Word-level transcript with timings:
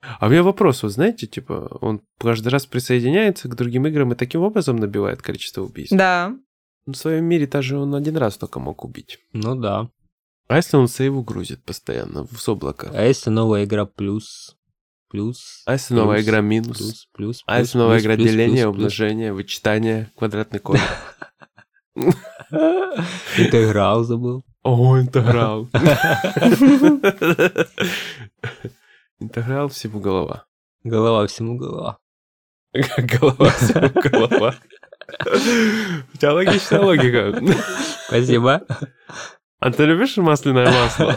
А 0.00 0.26
у 0.26 0.30
меня 0.30 0.42
вопрос, 0.42 0.82
вот 0.82 0.92
знаете, 0.92 1.26
типа, 1.26 1.76
он 1.80 2.00
каждый 2.18 2.48
раз 2.48 2.66
присоединяется 2.66 3.48
к 3.48 3.56
другим 3.56 3.86
играм 3.86 4.12
и 4.12 4.16
таким 4.16 4.42
образом 4.42 4.76
набивает 4.76 5.22
количество 5.22 5.62
убийств? 5.62 5.96
Да. 5.96 6.36
В 6.86 6.94
своем 6.94 7.24
мире 7.24 7.46
даже 7.46 7.76
он 7.76 7.94
один 7.94 8.16
раз 8.16 8.36
только 8.38 8.60
мог 8.60 8.84
убить. 8.84 9.18
Ну 9.32 9.54
да. 9.56 9.90
А 10.48 10.56
если 10.56 10.76
он 10.76 10.88
сейву 10.88 11.22
грузит 11.22 11.62
постоянно 11.64 12.26
с 12.26 12.48
облака? 12.48 12.90
А 12.92 13.02
если 13.04 13.30
новая 13.30 13.64
игра 13.64 13.84
плюс? 13.86 14.56
Плюс. 15.10 15.62
А 15.66 15.72
если 15.72 15.94
плюс, 15.94 16.00
новая 16.00 16.22
игра 16.22 16.40
минус? 16.40 16.78
Плюс, 16.78 17.08
плюс, 17.12 17.42
А 17.46 17.56
плюс, 17.56 17.66
если 17.66 17.78
новая 17.78 17.96
плюс, 17.96 18.04
игра 18.04 18.14
плюс, 18.14 18.26
деление, 18.30 18.64
плюс, 18.64 18.64
плюс. 18.64 18.76
умножение, 18.76 19.32
вычитание, 19.32 20.10
квадратный 20.16 20.60
корень? 20.60 20.80
Интеграл 23.36 24.04
забыл. 24.04 24.44
О, 24.62 24.98
интеграл. 24.98 25.68
Интеграл 29.20 29.68
всему 29.68 30.00
голова. 30.00 30.46
Голова 30.84 31.26
всему 31.26 31.56
голова. 31.56 31.98
Голова 32.72 33.50
всему 33.50 33.90
голова. 34.10 34.54
У 36.12 36.16
тебя 36.16 36.34
логичная 36.34 36.80
логика. 36.80 37.40
Спасибо. 38.06 38.62
А 39.58 39.72
ты 39.72 39.86
любишь 39.86 40.16
масляное 40.16 40.70
масло? 40.70 41.16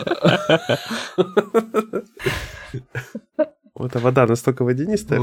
Вот 3.74 3.96
а 3.96 4.00
вода 4.00 4.28
настолько 4.28 4.64
водянистая. 4.64 5.22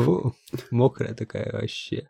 Мокрая 0.72 1.14
такая 1.14 1.52
вообще. 1.52 2.08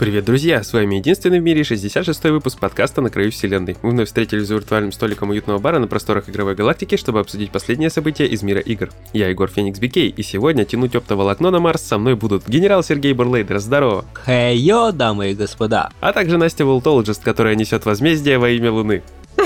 Привет, 0.00 0.24
друзья! 0.24 0.62
С 0.62 0.72
вами 0.72 0.94
единственный 0.94 1.40
в 1.40 1.42
мире 1.42 1.60
66-й 1.60 2.30
выпуск 2.30 2.58
подкаста 2.58 3.02
«На 3.02 3.10
краю 3.10 3.30
вселенной». 3.30 3.76
Мы 3.82 3.90
вновь 3.90 4.08
встретились 4.08 4.46
за 4.46 4.54
виртуальным 4.54 4.92
столиком 4.92 5.28
уютного 5.28 5.58
бара 5.58 5.78
на 5.78 5.88
просторах 5.88 6.26
игровой 6.30 6.54
галактики, 6.54 6.96
чтобы 6.96 7.20
обсудить 7.20 7.50
последние 7.52 7.90
события 7.90 8.24
из 8.24 8.42
мира 8.42 8.60
игр. 8.60 8.88
Я 9.12 9.28
Егор 9.28 9.50
Феникс 9.50 9.78
Бикей, 9.78 10.08
и 10.08 10.22
сегодня 10.22 10.64
тянуть 10.64 10.96
оптоволокно 10.96 11.50
на 11.50 11.60
Марс 11.60 11.82
со 11.82 11.98
мной 11.98 12.14
будут 12.14 12.48
генерал 12.48 12.82
Сергей 12.82 13.12
Бурлейдер, 13.12 13.58
здорово! 13.58 14.06
Хей-йо, 14.24 14.92
дамы 14.92 15.32
и 15.32 15.34
господа. 15.34 15.90
А 16.00 16.14
также 16.14 16.38
Настя 16.38 16.64
Волтологист, 16.64 17.22
которая 17.22 17.54
несет 17.54 17.84
возмездие 17.84 18.38
во 18.38 18.48
имя 18.48 18.72
Луны. 18.72 19.02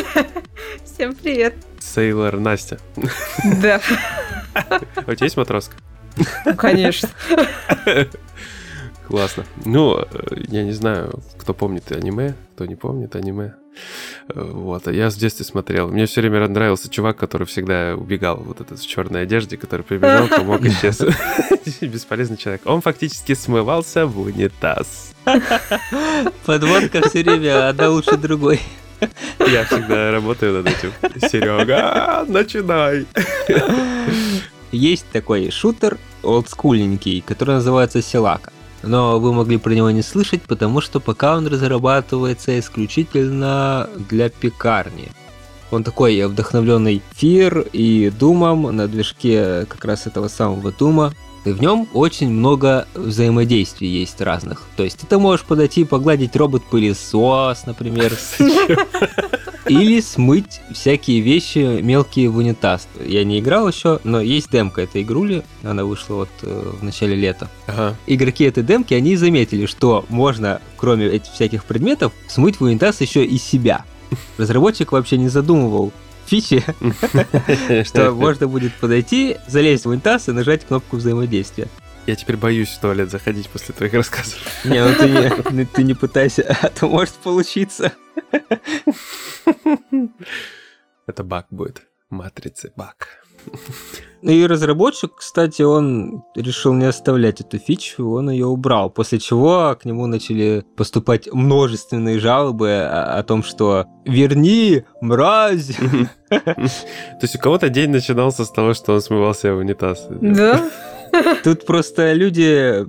Всем 0.84 1.16
привет. 1.16 1.56
Сейлор 1.80 2.38
Настя. 2.38 2.78
Да, 3.60 3.80
У 4.98 5.14
тебя 5.14 5.24
есть 5.24 5.36
матроска? 5.36 5.74
ну, 6.46 6.54
конечно. 6.54 7.08
Классно. 9.06 9.44
Ну, 9.64 9.98
э, 9.98 10.04
я 10.48 10.62
не 10.64 10.72
знаю, 10.72 11.20
кто 11.38 11.52
помнит 11.54 11.92
аниме, 11.92 12.34
кто 12.54 12.64
не 12.66 12.74
помнит 12.74 13.14
аниме. 13.16 13.54
Э, 14.28 14.42
Вот, 14.42 14.88
а 14.88 14.92
я 14.92 15.10
в 15.10 15.16
детстве 15.16 15.44
смотрел. 15.44 15.88
Мне 15.88 16.06
все 16.06 16.20
время 16.20 16.46
нравился 16.48 16.88
чувак, 16.88 17.16
который 17.16 17.46
всегда 17.46 17.94
убегал, 17.96 18.36
вот 18.36 18.60
этот 18.60 18.78
в 18.80 18.86
черной 18.86 19.22
одежде, 19.22 19.56
который 19.56 19.82
прибежал, 19.82 20.26
помог, 20.36 20.64
исчез. 20.64 21.00
Бесполезный 21.80 22.36
человек. 22.36 22.62
Он 22.64 22.80
фактически 22.80 23.34
смывался 23.34 24.06
в 24.06 24.20
унитаз. 24.20 25.12
Подводка 26.46 27.06
все 27.08 27.22
время 27.22 27.68
одна 27.68 27.90
лучше 27.90 28.16
другой. 28.16 28.60
Я 29.38 29.64
всегда 29.64 30.12
работаю 30.12 30.62
над 30.62 30.66
этим. 30.68 30.92
Серега, 31.28 32.24
начинай. 32.26 33.06
Есть 34.72 35.06
такой 35.12 35.50
шутер 35.50 35.98
олдскульненький, 36.22 37.20
который 37.20 37.56
называется 37.56 38.00
Силака. 38.02 38.50
Но 38.86 39.18
вы 39.18 39.32
могли 39.32 39.56
про 39.58 39.72
него 39.72 39.90
не 39.90 40.02
слышать, 40.02 40.42
потому 40.42 40.80
что 40.80 41.00
пока 41.00 41.36
он 41.36 41.46
разрабатывается 41.46 42.58
исключительно 42.58 43.88
для 44.08 44.28
пекарни. 44.28 45.08
Он 45.70 45.82
такой 45.82 46.24
вдохновленный 46.26 47.02
Фир 47.16 47.60
и 47.72 48.10
Думом 48.10 48.76
на 48.76 48.86
движке 48.86 49.66
как 49.68 49.84
раз 49.84 50.06
этого 50.06 50.28
самого 50.28 50.72
Дума. 50.72 51.14
И 51.44 51.50
в 51.50 51.60
нем 51.60 51.88
очень 51.92 52.30
много 52.30 52.86
взаимодействий 52.94 53.88
есть 53.88 54.20
разных. 54.20 54.62
То 54.76 54.84
есть 54.84 55.06
ты 55.06 55.18
можешь 55.18 55.44
подойти 55.44 55.82
и 55.82 55.84
погладить 55.84 56.36
робот-пылесос, 56.36 57.66
например, 57.66 58.16
или 59.68 60.00
смыть 60.00 60.60
всякие 60.72 61.20
вещи 61.20 61.80
мелкие 61.80 62.28
в 62.28 62.36
унитаз. 62.36 62.88
Я 63.04 63.24
не 63.24 63.40
играл 63.40 63.68
еще, 63.68 64.00
но 64.04 64.20
есть 64.20 64.50
демка 64.50 64.82
этой 64.82 65.02
игрули, 65.02 65.42
она 65.62 65.84
вышла 65.84 66.14
вот 66.14 66.30
э, 66.42 66.72
в 66.80 66.82
начале 66.82 67.14
лета. 67.14 67.48
Ага. 67.66 67.96
Игроки 68.06 68.44
этой 68.44 68.62
демки, 68.62 68.94
они 68.94 69.16
заметили, 69.16 69.66
что 69.66 70.04
можно, 70.08 70.60
кроме 70.76 71.06
этих 71.06 71.32
всяких 71.32 71.64
предметов, 71.64 72.12
смыть 72.28 72.60
в 72.60 72.64
унитаз 72.64 73.00
еще 73.00 73.24
и 73.24 73.38
себя. 73.38 73.84
Разработчик 74.38 74.92
вообще 74.92 75.18
не 75.18 75.28
задумывал 75.28 75.92
фичи, 76.26 76.64
что 77.84 78.12
можно 78.12 78.48
будет 78.48 78.74
подойти, 78.74 79.36
залезть 79.48 79.84
в 79.84 79.88
унитаз 79.88 80.28
и 80.28 80.32
нажать 80.32 80.64
кнопку 80.66 80.96
взаимодействия. 80.96 81.68
Я 82.06 82.16
теперь 82.16 82.36
боюсь 82.36 82.68
в 82.68 82.80
туалет 82.80 83.10
заходить 83.10 83.48
после 83.48 83.74
твоих 83.74 83.94
рассказов. 83.94 84.38
Не, 84.64 84.84
ну 84.84 84.94
ты 84.94 85.08
не, 85.08 85.52
ну 85.52 85.66
ты 85.72 85.82
не 85.84 85.94
пытайся, 85.94 86.56
а 86.62 86.68
то 86.68 86.86
может 86.86 87.14
получиться. 87.14 87.92
Это 91.06 91.24
баг 91.24 91.46
будет. 91.50 91.82
Матрицы 92.10 92.72
баг. 92.76 93.08
Ну 94.22 94.30
и 94.30 94.46
разработчик, 94.46 95.16
кстати, 95.16 95.60
он 95.60 96.24
решил 96.34 96.72
не 96.72 96.86
оставлять 96.86 97.42
эту 97.42 97.58
фичу, 97.58 98.08
он 98.08 98.30
ее 98.30 98.46
убрал, 98.46 98.88
после 98.88 99.18
чего 99.18 99.76
к 99.78 99.84
нему 99.84 100.06
начали 100.06 100.64
поступать 100.76 101.30
множественные 101.30 102.18
жалобы 102.18 102.70
о, 102.70 103.18
о 103.18 103.22
том, 103.22 103.42
что 103.42 103.86
«Верни, 104.06 104.84
мразь!» 105.02 105.76
То 106.28 107.20
есть 107.20 107.36
у 107.36 107.38
кого-то 107.38 107.68
день 107.68 107.90
начинался 107.90 108.46
с 108.46 108.50
того, 108.50 108.72
что 108.72 108.94
он 108.94 109.02
смывался 109.02 109.52
в 109.52 109.58
унитаз. 109.58 110.06
Да? 110.08 110.70
Тут 111.44 111.66
просто 111.66 112.12
люди, 112.12 112.86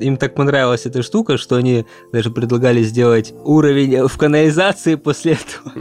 им 0.00 0.16
так 0.16 0.34
понравилась 0.34 0.86
эта 0.86 1.02
штука, 1.02 1.36
что 1.36 1.56
они 1.56 1.86
даже 2.12 2.30
предлагали 2.30 2.82
сделать 2.82 3.34
уровень 3.44 4.06
в 4.06 4.16
канализации 4.16 4.94
после 4.94 5.32
этого. 5.32 5.72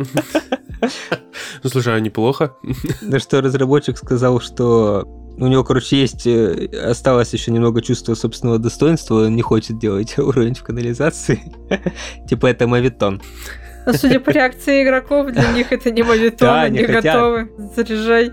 Ну, 1.64 1.70
слушай, 1.70 1.96
а 1.96 2.00
неплохо. 2.00 2.56
На 3.02 3.20
что 3.20 3.42
разработчик 3.42 3.98
сказал, 3.98 4.40
что 4.40 5.08
у 5.38 5.48
него, 5.48 5.64
короче, 5.64 6.00
есть, 6.00 6.26
э, 6.28 6.68
осталось 6.90 7.34
еще 7.34 7.52
немного 7.52 7.82
чувства 7.82 8.14
собственного 8.16 8.58
достоинства, 8.58 9.26
он 9.26 9.36
не 9.36 9.42
хочет 9.42 9.80
делать 9.80 10.18
уровень 10.18 10.54
в 10.54 10.64
канализации. 10.64 11.42
Типа 12.30 12.48
это 12.48 12.68
мавитон. 12.68 13.22
Но 13.86 13.94
судя 13.94 14.20
по 14.20 14.30
реакции 14.32 14.84
игроков, 14.84 15.32
для 15.32 15.52
них 15.52 15.72
это 15.72 15.92
не 15.92 16.04
мавитон, 16.04 16.48
Да, 16.48 16.62
они 16.64 16.84
хотят. 16.84 17.04
готовы. 17.04 17.52
Заряжай. 17.76 18.32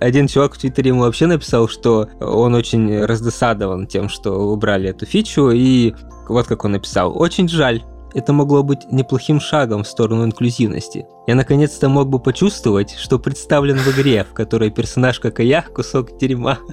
Один 0.00 0.26
чувак 0.28 0.54
в 0.54 0.58
Твиттере 0.58 0.88
ему 0.88 1.02
вообще 1.02 1.26
написал, 1.26 1.68
что 1.68 2.08
он 2.20 2.54
очень 2.54 3.04
раздосадован 3.04 3.86
тем, 3.86 4.08
что 4.08 4.32
убрали 4.52 4.90
эту 4.90 5.06
фичу, 5.06 5.50
и 5.50 5.94
вот 6.28 6.46
как 6.46 6.64
он 6.64 6.72
написал. 6.72 7.16
«Очень 7.20 7.48
жаль. 7.48 7.82
Это 8.14 8.32
могло 8.32 8.62
быть 8.62 8.90
неплохим 8.92 9.40
шагом 9.40 9.82
в 9.82 9.88
сторону 9.88 10.24
инклюзивности. 10.24 11.04
Я 11.26 11.34
наконец-то 11.34 11.88
мог 11.88 12.08
бы 12.08 12.20
почувствовать, 12.20 12.94
что 12.96 13.18
представлен 13.18 13.76
в 13.76 13.88
игре, 13.88 14.24
в 14.24 14.32
которой 14.34 14.70
персонаж 14.70 15.18
как 15.18 15.40
и 15.40 15.44
я 15.46 15.62
кусок 15.62 16.16
дерьма. 16.16 16.58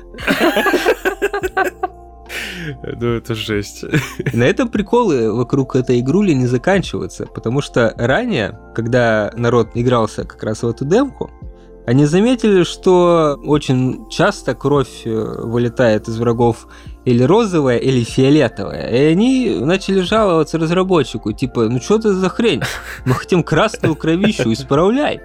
Ну, 2.83 3.15
это 3.15 3.35
жесть. 3.35 3.83
На 4.33 4.43
этом 4.43 4.69
приколы 4.69 5.31
вокруг 5.33 5.75
этой 5.75 5.99
игрули 5.99 6.33
не 6.33 6.47
заканчиваются, 6.47 7.25
потому 7.25 7.61
что 7.61 7.93
ранее, 7.97 8.57
когда 8.75 9.31
народ 9.35 9.69
игрался 9.75 10.23
как 10.23 10.43
раз 10.43 10.63
в 10.63 10.67
эту 10.67 10.85
демку, 10.85 11.29
они 11.87 12.05
заметили, 12.05 12.63
что 12.63 13.39
очень 13.43 14.07
часто 14.09 14.53
кровь 14.53 15.01
э, 15.03 15.09
вылетает 15.09 16.07
из 16.07 16.19
врагов 16.19 16.67
или 17.05 17.23
розовая, 17.23 17.77
или 17.77 18.03
фиолетовая. 18.03 18.87
И 18.89 19.05
они 19.11 19.57
начали 19.59 20.01
жаловаться 20.01 20.59
разработчику, 20.59 21.33
типа, 21.33 21.69
ну 21.69 21.81
что 21.81 21.95
это 21.97 22.13
за 22.13 22.29
хрень? 22.29 22.61
Мы 23.05 23.13
хотим 23.15 23.43
красную 23.43 23.95
кровищу, 23.95 24.53
исправляй. 24.53 25.21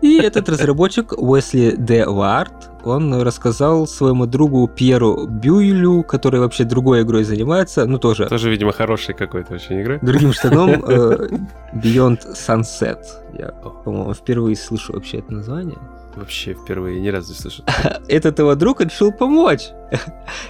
И 0.00 0.18
этот 0.18 0.48
разработчик 0.48 1.12
Уэсли 1.12 1.74
Де 1.76 2.06
Варт, 2.06 2.70
он 2.88 3.22
рассказал 3.22 3.86
своему 3.86 4.26
другу 4.26 4.68
Пьеру 4.68 5.26
Бюйлю, 5.26 6.02
который 6.02 6.40
вообще 6.40 6.64
другой 6.64 7.02
игрой 7.02 7.24
занимается, 7.24 7.86
ну 7.86 7.98
тоже 7.98 8.26
Тоже, 8.28 8.50
видимо, 8.50 8.72
хороший 8.72 9.14
какой-то 9.14 9.54
очень 9.54 9.80
игра. 9.82 9.98
другим 10.02 10.32
штаном 10.32 10.70
э, 10.86 11.28
Beyond 11.74 12.34
Sunset. 12.34 12.98
Я, 13.38 13.48
по-моему, 13.48 14.14
впервые 14.14 14.56
слышу 14.56 14.92
вообще 14.92 15.18
это 15.18 15.32
название. 15.32 15.78
Вообще 16.16 16.54
впервые 16.54 17.00
ни 17.00 17.08
разу 17.08 17.32
не 17.32 17.38
слышу. 17.38 17.62
Этот 18.08 18.40
его 18.40 18.54
друг 18.56 18.80
решил 18.80 19.12
помочь. 19.12 19.68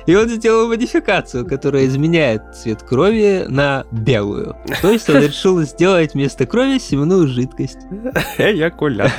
И 0.06 0.14
он 0.14 0.28
сделал 0.30 0.66
модификацию, 0.68 1.44
которая 1.44 1.84
изменяет 1.84 2.42
цвет 2.54 2.82
крови 2.82 3.44
на 3.48 3.84
белую. 3.92 4.56
То 4.80 4.90
есть 4.90 5.10
он 5.10 5.16
решил 5.22 5.60
сделать 5.62 6.14
вместо 6.14 6.46
крови 6.46 6.78
семенную 6.78 7.26
жидкость. 7.28 7.80
Эякулят. 8.38 9.12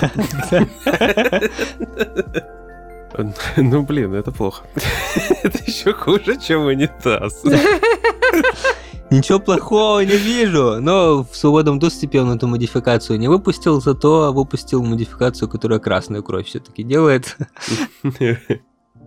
Ну, 3.57 3.83
блин, 3.83 4.13
это 4.13 4.31
плохо. 4.31 4.65
Это 5.43 5.57
еще 5.65 5.93
хуже, 5.93 6.37
чем 6.39 6.65
унитаз. 6.65 7.43
Ничего 9.11 9.39
плохого 9.39 10.01
не 10.01 10.17
вижу, 10.17 10.79
но 10.79 11.23
в 11.23 11.35
свободном 11.35 11.79
доступе 11.79 12.21
он 12.21 12.31
эту 12.31 12.47
модификацию 12.47 13.17
не 13.17 13.27
выпустил, 13.27 13.81
зато 13.81 14.31
выпустил 14.31 14.83
модификацию, 14.83 15.49
которая 15.49 15.79
красную 15.79 16.21
кровь 16.21 16.45
все-таки 16.45 16.83
делает. 16.83 17.35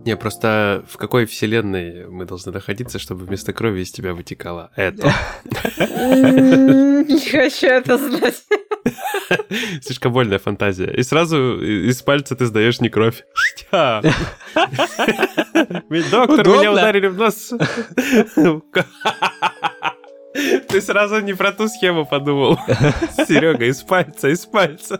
Не, 0.05 0.17
просто 0.17 0.83
в 0.89 0.97
какой 0.97 1.25
вселенной 1.25 2.07
мы 2.07 2.25
должны 2.25 2.51
находиться, 2.51 2.99
чтобы 2.99 3.23
вместо 3.23 3.53
крови 3.53 3.83
из 3.83 3.91
тебя 3.91 4.13
вытекало 4.13 4.71
это? 4.75 5.13
Не 5.79 7.31
хочу 7.31 7.67
это 7.67 7.97
знать. 7.97 8.43
Слишком 9.81 10.13
больная 10.13 10.39
фантазия. 10.39 10.91
И 10.91 11.03
сразу 11.03 11.61
из 11.61 12.01
пальца 12.01 12.35
ты 12.35 12.45
сдаешь 12.45 12.79
не 12.81 12.89
кровь. 12.89 13.23
Доктор, 16.11 16.47
меня 16.47 16.71
ударили 16.71 17.07
в 17.07 17.17
нос. 17.17 17.53
Ты 20.33 20.81
сразу 20.81 21.19
не 21.19 21.35
про 21.35 21.51
ту 21.51 21.67
схему 21.67 22.07
подумал. 22.07 22.57
Серега, 23.27 23.65
из 23.65 23.83
пальца, 23.83 24.29
из 24.29 24.47
пальца. 24.47 24.99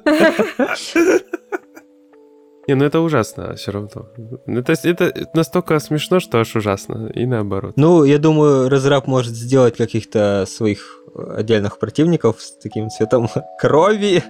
Не, 2.68 2.76
ну 2.76 2.86
это 2.86 3.02
ужасно 3.02 3.56
все 3.56 3.72
равно. 3.72 4.08
Это, 4.46 4.74
это 4.84 5.30
настолько 5.34 5.80
смешно, 5.80 6.20
что 6.20 6.40
аж 6.40 6.56
ужасно. 6.56 7.12
И 7.14 7.26
наоборот. 7.26 7.74
Ну, 7.76 8.04
я 8.04 8.20
думаю, 8.20 8.70
разраб 8.70 9.08
может 9.08 9.34
сделать 9.34 9.76
каких-то 9.76 10.46
своих 10.48 11.00
отдельных 11.16 11.78
противников 11.78 12.42
с 12.42 12.58
таким 12.58 12.90
цветом 12.90 13.28
крови. 13.60 14.24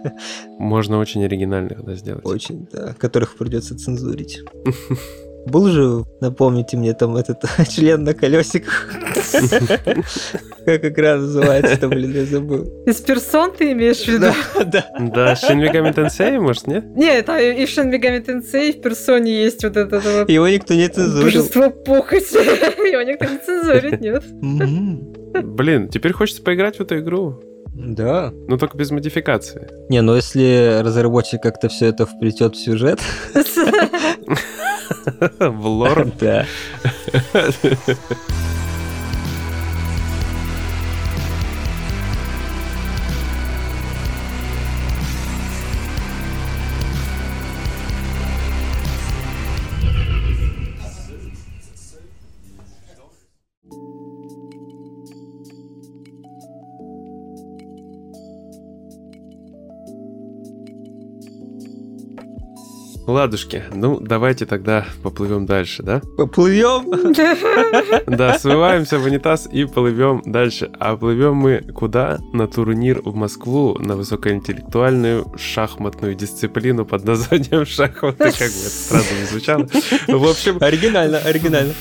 Можно 0.58 1.00
очень 1.00 1.24
оригинальных 1.24 1.84
да, 1.84 1.96
сделать. 1.96 2.26
Очень, 2.26 2.68
да. 2.72 2.94
Которых 2.94 3.38
придется 3.38 3.78
цензурить. 3.78 4.42
Был 5.46 5.68
же, 5.68 6.06
напомните 6.22 6.78
мне, 6.78 6.94
там 6.94 7.18
этот 7.18 7.44
член 7.70 8.04
на 8.04 8.14
колесиках. 8.14 8.90
Как 10.66 10.86
игра 10.86 11.18
называется 11.18 11.78
там, 11.78 11.90
блин, 11.90 12.14
я 12.14 12.26
забыл. 12.26 12.64
Из 12.86 13.02
персон 13.02 13.52
ты 13.52 13.74
имеешь 13.74 14.04
в 14.04 14.08
виду? 14.08 14.28
Да, 14.66 14.86
да. 15.00 15.34
Shin 15.34 15.60
Megami 15.60 15.94
Tensei, 15.94 16.40
может, 16.40 16.68
нет? 16.68 16.86
Нет, 16.96 17.28
а 17.30 17.42
и 17.42 17.66
в 17.66 17.70
Shin 17.70 17.92
Megami 17.92 18.26
Tensei 18.26 18.72
в 18.72 18.82
персоне 18.82 19.44
есть 19.44 19.64
вот 19.64 19.76
это 19.76 20.00
вот... 20.00 20.30
Его 20.30 20.48
никто 20.48 20.74
не 20.74 20.88
цензурил. 20.88 21.26
Божество 21.26 21.70
похоти. 21.70 22.34
Его 22.92 23.02
никто 23.02 23.26
не 23.26 23.38
цензурит, 23.38 24.02
нет? 24.02 24.24
Блин, 25.44 25.90
теперь 25.90 26.14
хочется 26.14 26.42
поиграть 26.42 26.78
в 26.78 26.82
эту 26.82 27.00
игру. 27.00 27.42
Да. 27.76 28.32
Но 28.48 28.58
только 28.58 28.78
без 28.78 28.92
модификации. 28.92 29.68
Не, 29.90 30.02
ну 30.02 30.16
если 30.16 30.82
разработчик 30.84 31.42
как-то 31.42 31.70
все 31.70 31.88
это 31.88 32.06
вплетет 32.06 32.56
в 32.56 32.64
сюжет. 32.64 33.00
В 35.40 35.66
лор. 35.66 36.06
Да. 36.20 36.46
Ладушки, 63.06 63.64
ну 63.74 64.00
давайте 64.00 64.46
тогда 64.46 64.86
поплывем 65.02 65.46
дальше, 65.46 65.84
да? 65.84 66.02
Поплывем? 66.18 67.14
Да, 68.08 68.38
смываемся 68.40 69.00
в 69.00 69.06
унитаз 69.06 69.48
и 69.52 69.66
плывем 69.66 70.22
дальше. 70.26 70.72
А 70.80 70.96
плывем 70.96 71.36
мы 71.36 71.60
куда? 71.74 72.20
На 72.32 72.48
турнир 72.48 73.02
в 73.02 73.16
Москву, 73.16 73.78
на 73.80 73.96
высокоинтеллектуальную 73.96 75.26
шахматную 75.38 76.16
дисциплину 76.16 76.86
под 76.86 77.06
названием 77.06 77.66
шахматы. 77.66 78.18
Как 78.18 78.32
бы 78.32 78.34
это 78.34 78.70
странно 78.70 79.20
не 79.20 79.26
звучало. 79.26 79.68
В 80.08 80.30
общем... 80.30 80.58
Оригинально, 80.62 81.18
оригинально. 81.20 81.74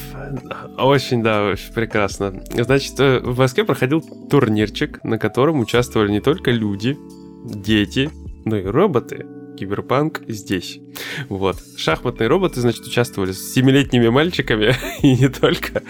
Очень, 0.78 1.22
да, 1.22 1.44
очень 1.44 1.72
прекрасно. 1.72 2.42
Значит, 2.52 2.98
э, 2.98 3.20
в 3.20 3.38
Москве 3.38 3.64
проходил 3.64 4.00
турнирчик, 4.00 5.02
на 5.04 5.18
котором 5.18 5.60
участвовали 5.60 6.10
не 6.10 6.20
только 6.20 6.50
люди, 6.50 6.98
дети, 7.44 8.10
но 8.44 8.56
и 8.56 8.64
роботы. 8.64 9.26
Киберпанк 9.56 10.22
здесь. 10.28 10.80
Вот. 11.28 11.56
Шахматные 11.76 12.28
роботы, 12.28 12.60
значит, 12.60 12.86
участвовали 12.86 13.32
с 13.32 13.54
семилетними 13.54 14.08
мальчиками 14.08 14.74
и 15.02 15.16
не 15.16 15.28
только 15.28 15.82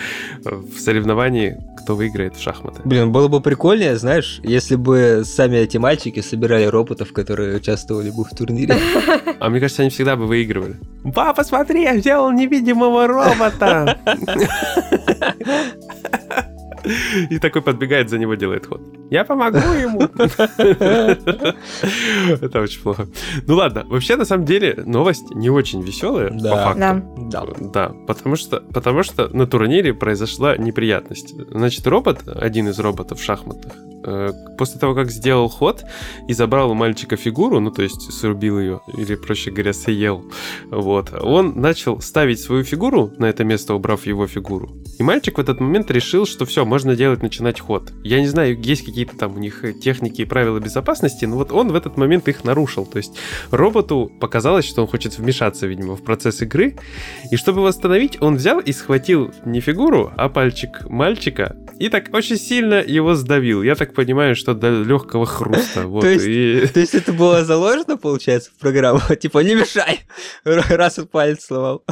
в 0.45 0.79
соревновании, 0.79 1.57
кто 1.83 1.97
выиграет 1.97 2.37
в 2.37 2.43
шахматы. 2.43 2.81
Блин, 2.85 3.13
было 3.13 3.29
бы 3.29 3.41
прикольнее, 3.41 3.97
знаешь, 3.97 4.41
если 4.43 4.77
бы 4.77 5.23
сами 5.25 5.57
эти 5.57 5.79
мальчики 5.79 6.21
собирали 6.21 6.65
роботов, 6.65 7.13
которые 7.13 7.57
участвовали 7.57 8.11
бы 8.11 8.25
в 8.25 8.31
турнире. 8.31 8.77
А 9.41 9.49
мне 9.49 9.61
кажется, 9.61 9.83
они 9.83 9.91
всегда 9.91 10.15
бы 10.15 10.27
выигрывали. 10.27 10.77
Папа, 11.15 11.43
смотри, 11.43 11.83
я 11.83 11.99
сделал 11.99 12.31
невидимого 12.31 13.09
робота! 13.09 13.99
И 17.31 17.39
такой 17.39 17.63
подбегает, 17.63 18.11
за 18.11 18.19
него 18.19 18.35
делает 18.35 18.67
ход. 18.67 18.81
Я 19.13 19.25
помогу 19.25 19.59
ему. 19.59 20.01
Это 22.41 22.61
очень 22.63 22.81
плохо. 22.81 23.07
Ну 23.47 23.57
ладно, 23.57 23.85
вообще 23.87 24.17
на 24.17 24.25
самом 24.25 24.47
деле 24.47 24.83
новость 24.87 25.35
не 25.35 25.51
очень 25.51 25.83
веселая, 25.83 26.31
по 26.31 26.57
факту. 26.57 26.81
Да. 27.31 27.47
Да, 27.61 27.93
потому 28.07 28.37
что, 28.37 28.61
потому 28.73 29.03
что 29.03 29.29
на 29.29 29.47
турнире 29.47 29.93
произошла 29.93 30.57
неприятность. 30.57 31.35
Значит, 31.51 31.87
робот, 31.87 32.27
один 32.27 32.69
из 32.69 32.79
роботов 32.79 33.23
шахматных, 33.23 33.75
э, 34.05 34.31
после 34.57 34.81
того, 34.81 34.95
как 34.95 35.11
сделал 35.11 35.49
ход 35.49 35.85
и 36.29 36.33
забрал 36.33 36.71
у 36.71 36.75
мальчика 36.75 37.17
фигуру, 37.17 37.61
ну, 37.61 37.71
то 37.71 37.83
есть 37.83 38.13
срубил 38.13 38.59
ее, 38.59 38.81
или, 38.97 39.15
проще 39.15 39.51
говоря, 39.51 39.75
съел, 39.75 40.25
вот, 40.71 41.13
он 41.21 41.61
начал 41.61 42.01
ставить 42.01 42.41
свою 42.41 42.65
фигуру 42.65 43.11
на 43.19 43.27
это 43.27 43.45
место, 43.45 43.75
убрав 43.75 44.07
его 44.07 44.27
фигуру. 44.27 44.71
И 44.99 45.03
мальчик 45.03 45.39
в 45.39 45.41
этот 45.41 45.61
момент 45.61 45.91
решил, 45.91 46.27
что 46.27 46.45
все, 46.45 46.65
можно 46.65 46.97
делать, 46.97 47.23
начинать 47.23 47.61
ход. 47.61 47.93
Я 48.05 48.21
не 48.21 48.29
знаю, 48.29 48.61
есть 48.61 48.89
какие-то 49.03 49.19
там 49.19 49.37
у 49.37 49.39
них 49.39 49.65
техники 49.81 50.23
и 50.23 50.25
правила 50.25 50.59
безопасности, 50.61 51.25
но 51.25 51.37
вот 51.37 51.53
он 51.53 51.69
в 51.69 51.75
этот 51.75 51.97
момент 51.97 52.29
их 52.29 52.45
нарушил. 52.45 52.87
То 52.87 52.99
есть 52.99 53.19
роботу 53.51 54.11
показалось, 54.21 54.65
что 54.65 54.83
он 54.83 54.89
хочет 54.89 55.19
вмешаться, 55.19 55.67
видимо, 55.67 55.97
в 55.97 56.03
процесс 56.03 56.43
игры. 56.43 56.77
И 57.31 57.37
чтобы 57.37 57.63
восстановить, 57.63 58.21
он 58.21 58.37
взял 58.37 58.61
и 58.61 58.73
схватил 58.73 59.33
не 59.45 59.61
фигуру, 59.61 60.13
а 60.17 60.29
пальчик 60.29 60.89
мальчика 60.89 61.57
и 61.83 61.89
так 61.89 62.15
очень 62.15 62.37
сильно 62.37 62.75
его 62.75 63.17
сдавил. 63.17 63.63
Я 63.63 63.75
так 63.75 63.93
понимаю, 63.93 64.37
что 64.37 64.55
до 64.55 64.71
легкого 64.71 65.27
хруста. 65.27 65.83
Вот, 65.93 66.03
то, 66.03 66.09
есть, 66.09 66.27
и... 66.27 66.67
то 66.73 66.81
есть 66.81 66.95
это 66.95 67.13
было 67.13 67.45
заложено, 67.45 67.97
получается, 67.97 68.51
в 68.51 68.61
программу? 68.61 69.01
Типа, 69.21 69.41
не 69.41 69.55
мешай! 69.55 70.01
Раз 70.45 70.99
он 71.01 71.09
палец 71.09 71.45
сломал. 71.45 71.85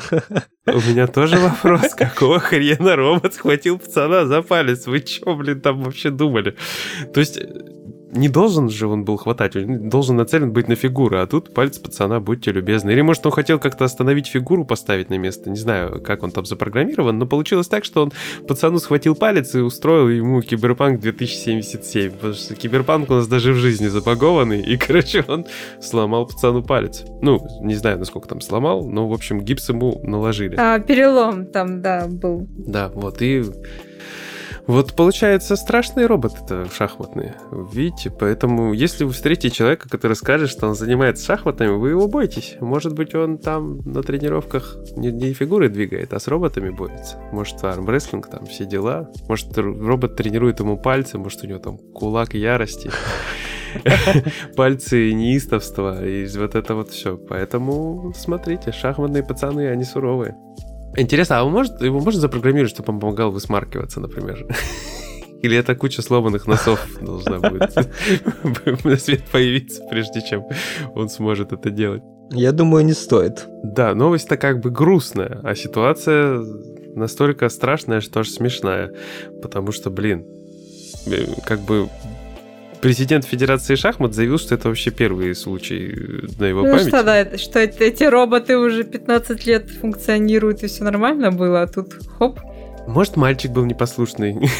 У 0.67 0.79
меня 0.79 1.07
тоже 1.07 1.39
вопрос, 1.39 1.95
какого 1.95 2.39
хрена 2.39 2.95
робот 2.95 3.35
схватил 3.35 3.79
пацана 3.79 4.27
за 4.27 4.43
палец? 4.43 4.87
Вы 4.87 5.01
чё, 5.01 5.35
блин, 5.35 5.61
там 5.61 5.83
вообще 5.83 6.11
думали? 6.11 6.55
То 7.15 7.21
есть 7.21 7.39
не 8.13 8.29
должен 8.29 8.69
же 8.69 8.87
он 8.87 9.05
был 9.05 9.17
хватать, 9.17 9.57
он 9.57 9.89
должен 9.89 10.17
нацелен 10.17 10.53
быть 10.53 10.69
на 10.69 10.75
фигуру, 10.75 11.19
а 11.19 11.27
тут 11.27 11.55
палец 11.55 11.79
пацана, 11.79 12.21
будьте 12.21 12.53
любезны. 12.53 12.91
Или 12.91 13.03
может 13.03 13.25
он 13.27 13.33
хотел 13.33 13.59
как-то 13.59 13.85
остановить 13.85 14.27
фигуру, 14.27 14.65
поставить 14.65 15.11
на 15.11 15.19
место, 15.19 15.51
не 15.51 15.59
знаю, 15.59 16.01
как 16.03 16.23
он 16.23 16.31
там 16.31 16.45
запрограммирован, 16.45 17.19
но 17.19 17.27
получилось 17.27 17.69
так, 17.69 17.85
что 17.85 18.03
он 18.03 18.13
пацану 18.47 18.79
схватил 18.79 19.15
палец 19.15 19.55
и 19.55 19.59
устроил 19.59 20.09
ему 20.09 20.43
Киберпанк 20.43 21.01
2077, 21.01 22.11
потому 22.13 22.35
что 22.35 22.55
Киберпанк 22.55 23.11
у 23.11 23.15
нас 23.15 23.29
даже 23.29 23.53
в 23.53 23.57
жизни 23.57 23.89
забагованный, 23.89 24.61
и, 24.61 24.77
короче, 24.87 25.25
он 25.27 25.47
сломал 25.81 26.27
пацану 26.27 26.63
палец. 26.63 27.05
Ну, 27.23 27.47
не 27.61 27.75
знаю, 27.75 27.99
насколько 27.99 28.29
там 28.29 28.41
сломал, 28.41 28.87
но, 28.89 29.09
в 29.09 29.13
общем, 29.13 29.41
гипс 29.41 29.69
ему 29.69 30.01
наложили. 30.03 30.57
А, 30.59 30.79
перелом 30.79 31.47
там, 31.47 31.83
да, 31.83 32.07
был. 32.09 32.47
Да, 32.51 32.91
вот, 32.95 33.23
и 33.23 33.45
вот 34.71 34.95
получается 34.95 35.57
страшные 35.57 36.07
роботы-то 36.07 36.71
шахматные. 36.71 37.35
Видите, 37.51 38.11
поэтому 38.11 38.73
если 38.73 39.05
вы 39.05 39.13
встретите 39.13 39.51
человека, 39.51 39.89
который 39.89 40.15
скажет, 40.15 40.49
что 40.49 40.69
он 40.69 40.75
занимается 40.75 41.25
шахматами, 41.25 41.71
вы 41.71 41.91
его 41.91 42.07
бойтесь. 42.07 42.57
Может 42.61 42.95
быть, 42.95 43.15
он 43.15 43.39
там 43.39 43.79
на 43.79 44.03
тренировках 44.03 44.77
не, 44.97 45.11
не 45.11 45.33
фигуры 45.33 45.69
двигает, 45.69 46.13
а 46.13 46.21
с 46.21 46.29
роботами 46.29 46.71
борется. 46.71 47.19
Может, 47.33 47.65
армрестлинг, 47.65 48.29
там 48.29 48.47
все 48.47 48.65
дела. 48.65 49.11
Может, 49.29 49.59
робот 49.59 50.15
тренирует 50.15 50.61
ему 50.61 50.77
пальцы, 50.77 51.19
может, 51.19 51.43
у 51.43 51.49
него 51.49 51.59
там 51.59 51.79
кулак 51.93 52.35
ярости. 52.35 52.91
пальцы 54.57 55.13
неистовства 55.13 56.05
и 56.05 56.27
вот 56.37 56.55
это 56.55 56.75
вот 56.77 56.91
все. 56.91 57.17
Поэтому 57.17 58.13
смотрите, 58.17 58.73
шахматные 58.73 59.25
пацаны, 59.25 59.69
они 59.69 59.85
суровые. 59.85 60.37
Интересно, 60.97 61.41
а 61.41 61.45
может, 61.45 61.81
его 61.81 62.01
можно 62.01 62.21
запрограммировать, 62.21 62.73
чтобы 62.73 62.93
он 62.93 63.01
помогал 63.01 63.31
высмаркиваться, 63.31 64.01
например? 64.01 64.47
Или 65.43 65.57
это 65.57 65.75
куча 65.75 66.03
сломанных 66.03 66.47
носов 66.47 66.87
должна 67.01 67.39
будет 67.39 67.75
на 68.85 68.97
свет 68.99 69.25
появиться, 69.33 69.83
прежде 69.91 70.21
чем 70.21 70.45
он 70.95 71.09
сможет 71.09 71.53
это 71.53 71.71
делать? 71.71 72.03
Я 72.33 72.53
думаю, 72.53 72.85
не 72.85 72.93
стоит. 72.93 73.47
Да, 73.65 73.95
новость-то 73.95 74.37
как 74.37 74.61
бы 74.61 74.71
грустная, 74.71 75.41
а 75.43 75.55
ситуация 75.55 76.45
настолько 76.95 77.49
страшная, 77.49 78.01
что 78.01 78.21
аж 78.21 78.29
смешная. 78.29 78.93
Потому 79.43 79.73
что, 79.73 79.91
блин, 79.91 80.27
э, 81.07 81.25
как 81.45 81.61
бы 81.61 81.89
президент 82.81 83.25
Федерации 83.25 83.75
шахмат 83.75 84.15
заявил, 84.15 84.39
что 84.39 84.55
это 84.55 84.69
вообще 84.69 84.91
первый 84.91 85.35
случай 85.35 85.95
на 86.39 86.45
его 86.45 86.63
ну, 86.63 86.73
памяти. 86.73 86.89
что, 86.89 87.03
да, 87.03 87.39
что 87.39 87.61
эти 87.61 88.05
роботы 88.05 88.57
уже 88.57 88.85
15 88.85 89.47
лет 89.47 89.71
функционируют, 89.71 90.63
и 90.63 90.67
все 90.67 90.85
нормально 90.85 91.31
было, 91.31 91.63
а 91.63 91.67
тут 91.67 91.95
хоп. 92.19 92.41
Может, 92.87 93.17
мальчик 93.17 93.51
был 93.53 93.65
непослушный. 93.65 94.35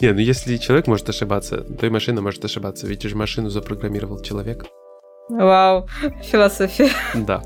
Не, 0.00 0.12
ну 0.12 0.20
если 0.20 0.56
человек 0.58 0.86
может 0.86 1.08
ошибаться, 1.08 1.58
то 1.62 1.86
и 1.86 1.90
машина 1.90 2.20
может 2.20 2.44
ошибаться. 2.44 2.86
Ведь 2.86 3.02
же 3.02 3.16
машину 3.16 3.50
запрограммировал 3.50 4.20
человек. 4.22 4.66
Вау, 5.28 5.86
философия. 6.22 6.90
Да. 7.14 7.42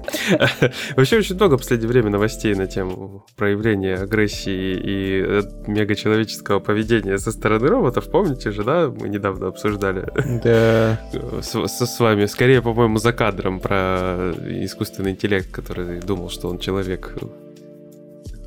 Вообще 0.97 1.19
очень 1.19 1.35
много 1.35 1.57
в 1.57 1.61
последнее 1.61 1.89
время 1.89 2.11
новостей 2.11 2.55
на 2.55 2.67
тему 2.67 3.27
проявления 3.37 3.97
агрессии 3.97 4.75
и 4.75 5.23
э, 5.25 5.43
мегачеловеческого 5.67 6.61
поведения 6.61 7.19
со 7.19 7.33
стороны 7.33 7.69
роботов. 7.69 8.11
Помните 8.11 8.53
же, 8.53 8.62
да? 8.62 8.89
Мы 8.89 9.09
недавно 9.09 9.49
обсуждали. 9.49 10.07
Да. 10.43 11.01
С, 11.41 11.55
с, 11.55 11.87
с 11.87 12.01
вами. 12.01 12.27
Скорее, 12.27 12.62
по-моему, 12.62 12.99
за 12.99 13.12
кадром 13.12 13.59
про 13.59 14.33
искусственный 14.47 15.11
интеллект, 15.11 15.51
который 15.51 16.01
думал, 16.01 16.31
что 16.31 16.49
он 16.49 16.59
человек 16.59 17.15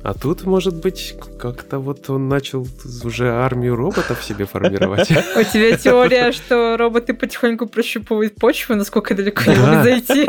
а 0.06 0.14
тут, 0.14 0.44
может 0.44 0.76
быть, 0.76 1.16
как-то 1.36 1.80
вот 1.80 2.08
он 2.10 2.28
начал 2.28 2.64
уже 3.02 3.28
армию 3.28 3.74
роботов 3.74 4.22
себе 4.22 4.46
формировать. 4.46 5.10
У 5.10 5.42
тебя 5.42 5.76
теория, 5.76 6.30
что 6.30 6.76
роботы 6.76 7.12
потихоньку 7.12 7.66
прощупывают 7.66 8.36
почву, 8.36 8.76
насколько 8.76 9.16
далеко 9.16 9.50
не 9.50 9.56
могут 9.56 9.82
зайти. 9.82 10.28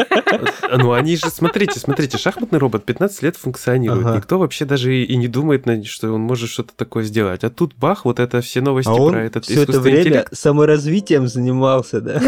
Ну, 0.75 0.93
они 0.93 1.15
же, 1.15 1.29
смотрите, 1.29 1.79
смотрите, 1.79 2.17
шахматный 2.17 2.57
робот 2.57 2.85
15 2.85 3.21
лет 3.21 3.37
функционирует. 3.37 4.15
Никто 4.15 4.39
вообще 4.39 4.65
даже 4.65 4.95
и 4.95 5.15
не 5.15 5.27
думает, 5.27 5.67
что 5.85 6.11
он 6.11 6.21
может 6.21 6.49
что-то 6.49 6.73
такое 6.75 7.03
сделать. 7.03 7.43
А 7.43 7.51
тут 7.51 7.75
бах, 7.75 8.03
вот 8.03 8.19
это 8.19 8.41
все 8.41 8.61
новости 8.61 8.89
а 8.89 9.11
про 9.11 9.25
этот 9.25 9.45
все 9.45 9.61
это 9.61 9.79
время 9.79 10.25
саморазвитием 10.31 11.27
занимался, 11.27 12.01
да? 12.01 12.19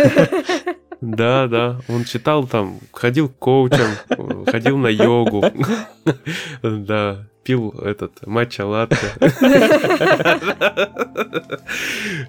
Да, 1.01 1.47
да. 1.47 1.79
Он 1.87 2.03
читал 2.03 2.45
там, 2.45 2.77
ходил 2.91 3.29
к 3.29 3.37
коучам, 3.37 3.87
ходил 4.45 4.77
на 4.77 4.87
йогу. 4.87 5.43
Да 6.61 7.25
пил 7.49 7.73
этот 7.81 8.27
матча 8.27 8.63
латте. 8.63 8.95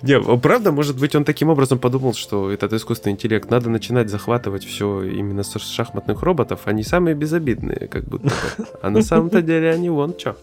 Не, 0.02 0.18
правда, 0.38 0.72
может 0.72 0.98
быть, 0.98 1.14
он 1.14 1.24
таким 1.24 1.50
образом 1.50 1.78
подумал, 1.78 2.14
что 2.14 2.50
этот 2.50 2.72
искусственный 2.72 3.12
интеллект 3.12 3.50
надо 3.50 3.68
начинать 3.68 4.08
захватывать 4.08 4.64
все 4.64 5.02
именно 5.02 5.42
с 5.42 5.58
шахматных 5.58 6.22
роботов. 6.22 6.60
Они 6.64 6.82
самые 6.82 7.14
безобидные, 7.14 7.86
как 7.88 8.04
будто 8.04 8.32
А 8.80 8.88
на 8.88 9.02
самом-то 9.02 9.42
деле 9.42 9.70
они 9.70 9.90
вон 9.90 10.14
что. 10.18 10.36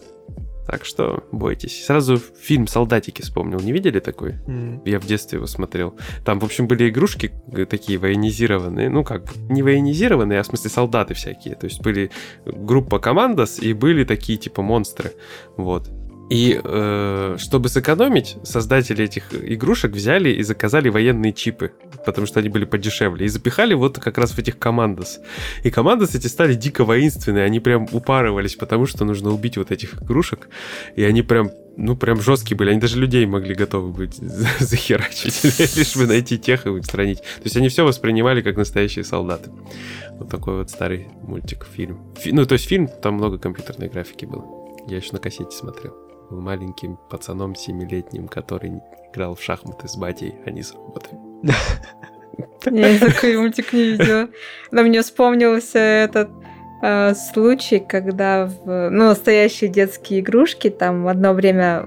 Так 0.68 0.84
что 0.84 1.24
бойтесь. 1.32 1.86
Сразу 1.86 2.18
фильм 2.18 2.66
«Солдатики» 2.66 3.22
вспомнил. 3.22 3.58
Не 3.58 3.72
видели 3.72 4.00
такой? 4.00 4.32
Mm. 4.46 4.82
Я 4.84 5.00
в 5.00 5.06
детстве 5.06 5.38
его 5.38 5.46
смотрел. 5.46 5.96
Там, 6.26 6.40
в 6.40 6.44
общем, 6.44 6.68
были 6.68 6.90
игрушки 6.90 7.32
такие 7.70 7.98
военизированные. 7.98 8.90
Ну, 8.90 9.02
как 9.02 9.24
бы, 9.24 9.30
не 9.48 9.62
военизированные, 9.62 10.40
а 10.40 10.42
в 10.42 10.46
смысле 10.46 10.68
солдаты 10.68 11.14
всякие. 11.14 11.54
То 11.54 11.64
есть 11.64 11.80
были 11.80 12.10
группа 12.44 12.98
командос 12.98 13.58
и 13.58 13.72
были 13.72 14.04
такие 14.04 14.36
типа 14.36 14.60
монстры. 14.60 15.12
Вот. 15.56 15.88
И 16.30 16.60
э, 16.62 17.36
чтобы 17.38 17.68
сэкономить, 17.68 18.36
создатели 18.42 19.04
этих 19.04 19.32
игрушек 19.32 19.92
взяли 19.92 20.30
и 20.30 20.42
заказали 20.42 20.90
военные 20.90 21.32
чипы, 21.32 21.72
потому 22.04 22.26
что 22.26 22.40
они 22.40 22.50
были 22.50 22.66
подешевле, 22.66 23.24
и 23.24 23.28
запихали 23.28 23.74
вот 23.74 23.98
как 23.98 24.18
раз 24.18 24.32
в 24.32 24.38
этих 24.38 24.58
командос. 24.58 25.20
И 25.64 25.70
командос 25.70 26.14
эти 26.14 26.26
стали 26.26 26.54
дико 26.54 26.84
воинственные, 26.84 27.44
они 27.44 27.60
прям 27.60 27.86
упарывались, 27.92 28.56
потому 28.56 28.86
что 28.86 29.04
нужно 29.04 29.30
убить 29.30 29.56
вот 29.56 29.70
этих 29.70 30.02
игрушек, 30.02 30.48
и 30.96 31.02
они 31.02 31.22
прям 31.22 31.50
ну, 31.80 31.96
прям 31.96 32.20
жесткие 32.20 32.56
были. 32.56 32.70
Они 32.70 32.80
даже 32.80 32.98
людей 32.98 33.24
могли 33.24 33.54
готовы 33.54 33.92
быть 33.92 34.16
захерачить, 34.58 35.44
лишь 35.76 35.96
бы 35.96 36.06
найти 36.06 36.36
тех 36.36 36.66
и 36.66 36.70
устранить. 36.70 37.18
То 37.18 37.44
есть 37.44 37.56
они 37.56 37.68
все 37.68 37.84
воспринимали 37.84 38.42
как 38.42 38.56
настоящие 38.56 39.04
солдаты. 39.04 39.50
Вот 40.18 40.28
такой 40.28 40.56
вот 40.56 40.70
старый 40.70 41.06
мультик, 41.22 41.66
фильм. 41.72 42.00
Фи- 42.18 42.32
ну, 42.32 42.44
то 42.46 42.54
есть 42.54 42.66
фильм, 42.66 42.88
там 42.88 43.14
много 43.14 43.38
компьютерной 43.38 43.88
графики 43.88 44.24
было. 44.24 44.44
Я 44.88 44.96
еще 44.96 45.12
на 45.12 45.20
кассете 45.20 45.52
смотрел 45.52 46.07
был 46.30 46.40
маленьким 46.40 46.98
пацаном 47.08 47.54
семилетним, 47.54 48.28
который 48.28 48.80
играл 49.12 49.34
в 49.34 49.42
шахматы 49.42 49.88
с 49.88 49.96
батей, 49.96 50.34
а 50.44 50.50
не 50.50 50.62
с 50.62 50.74
роботами. 50.74 51.20
Я 52.64 52.98
такой 52.98 53.36
мультик 53.36 53.72
не 53.72 53.92
видела. 53.92 54.28
Но 54.70 54.82
мне 54.82 55.02
вспомнился 55.02 55.78
этот 55.78 56.30
э, 56.82 57.14
случай, 57.14 57.80
когда 57.80 58.46
в 58.46 58.90
ну, 58.90 59.06
настоящие 59.06 59.70
детские 59.70 60.20
игрушки 60.20 60.70
там 60.70 61.08
одно 61.08 61.32
время 61.32 61.86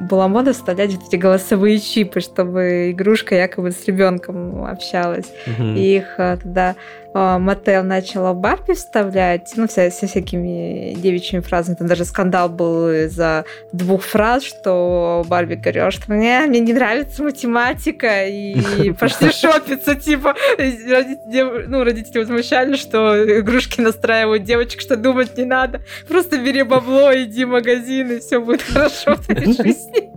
была 0.00 0.28
мода 0.28 0.52
вставлять 0.52 0.94
эти 0.94 1.16
голосовые 1.16 1.78
чипы, 1.78 2.20
чтобы 2.20 2.90
игрушка 2.90 3.34
якобы 3.34 3.70
с 3.70 3.86
ребенком 3.86 4.64
общалась. 4.64 5.32
И 5.58 5.96
их 5.96 6.14
э, 6.18 6.36
тогда 6.42 6.70
а, 6.70 6.76
Мотел 7.14 7.84
начала 7.84 8.34
Барби 8.34 8.72
вставлять, 8.72 9.52
ну, 9.54 9.68
вся, 9.68 9.88
со 9.92 10.08
всякими 10.08 10.94
девичьими 10.94 11.40
фразами. 11.40 11.76
Там 11.76 11.86
даже 11.86 12.04
скандал 12.04 12.48
был 12.48 12.90
из-за 12.90 13.44
двух 13.72 14.02
фраз, 14.02 14.42
что 14.42 15.24
Барби 15.28 15.54
говорила, 15.54 15.92
что 15.92 16.12
мне, 16.12 16.40
мне 16.40 16.58
не 16.58 16.72
нравится 16.72 17.22
математика, 17.22 18.26
и 18.26 18.90
пошли 18.98 19.30
шопиться, 19.30 19.94
типа, 19.94 20.34
родители, 20.58 21.66
ну, 21.68 21.84
родители 21.84 22.18
возмущались, 22.18 22.80
что 22.80 23.40
игрушки 23.40 23.80
настраивают 23.80 24.42
девочек, 24.42 24.80
что 24.80 24.96
думать 24.96 25.38
не 25.38 25.44
надо, 25.44 25.82
просто 26.08 26.36
бери 26.38 26.64
бабло, 26.64 27.14
иди 27.14 27.44
в 27.44 27.50
магазин, 27.50 28.10
и 28.10 28.18
все 28.18 28.40
будет 28.40 28.62
хорошо 28.62 29.14
в 29.14 29.24
твоей 29.24 29.52
жизни. 29.52 30.14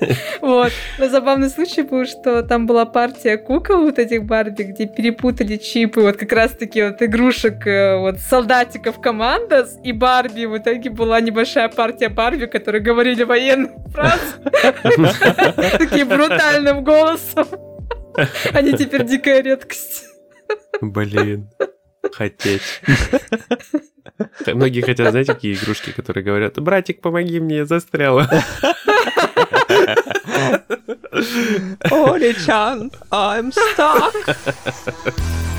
Вот. 0.40 0.72
Но 0.98 1.08
забавный 1.08 1.50
случай 1.50 1.82
был, 1.82 2.06
что 2.06 2.42
там 2.42 2.66
была 2.66 2.86
партия 2.86 3.36
кукол 3.36 3.82
вот 3.82 3.98
этих 3.98 4.24
Барби, 4.24 4.62
где 4.62 4.86
перепутали 4.86 5.56
чипы 5.56 6.00
вот 6.00 6.16
как 6.16 6.32
раз-таки 6.38 6.82
вот 6.82 7.02
игрушек 7.02 7.66
э, 7.66 7.98
вот 7.98 8.20
солдатиков 8.20 9.00
командос 9.00 9.76
и 9.82 9.92
Барби. 9.92 10.44
В 10.44 10.56
итоге 10.58 10.90
была 10.90 11.20
небольшая 11.20 11.68
партия 11.68 12.08
Барби, 12.08 12.46
которые 12.46 12.80
говорили 12.80 13.24
военную 13.24 13.84
фразу 13.92 14.22
таким 15.78 16.08
брутальным 16.08 16.84
голосом. 16.84 17.46
Они 18.52 18.72
теперь 18.72 19.04
дикая 19.04 19.42
редкость. 19.42 20.04
Блин, 20.80 21.50
хотеть. 22.12 22.82
Многие 24.46 24.82
хотят, 24.82 25.10
знаете, 25.10 25.34
такие 25.34 25.54
игрушки, 25.54 25.90
которые 25.90 26.24
говорят, 26.24 26.58
братик, 26.60 27.00
помоги 27.00 27.40
мне, 27.40 27.58
я 27.58 27.66
застряла. 27.66 28.28
Оли-чан, 31.90 32.92
I'm 33.10 33.52
stuck. 33.52 34.14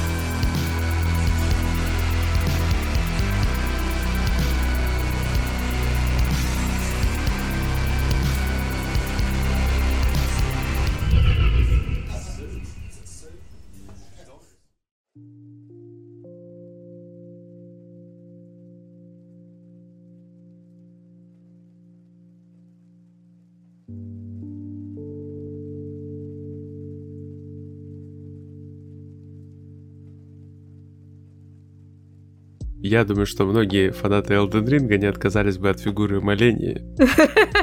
Я 32.90 33.06
думаю, 33.06 33.28
что 33.28 33.46
многие 33.46 33.92
фанаты 33.92 34.34
Elden 34.34 34.66
Ring 34.66 34.98
не 34.98 35.06
отказались 35.06 35.60
бы 35.60 35.70
от 35.70 35.80
фигуры 35.80 36.22
Малении. 36.22 36.82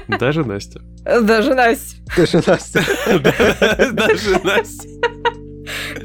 Даже 0.21 0.45
Настя. 0.45 0.81
Даже 1.05 1.53
Настя. 1.53 1.97
Даже 2.17 2.43
Настя. 2.47 2.85
Даже 3.93 4.39
Настя. 4.45 4.89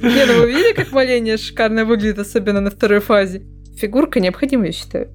Не, 0.01 0.25
ну 0.25 0.39
вы 0.39 0.51
видели, 0.51 0.73
как 0.73 0.91
Маления 0.91 1.37
шикарно 1.37 1.85
выглядит, 1.85 2.17
особенно 2.17 2.61
на 2.61 2.71
второй 2.71 2.99
фазе? 2.99 3.43
Фигурка 3.77 4.19
необходима, 4.19 4.65
я 4.65 4.71
считаю. 4.71 5.11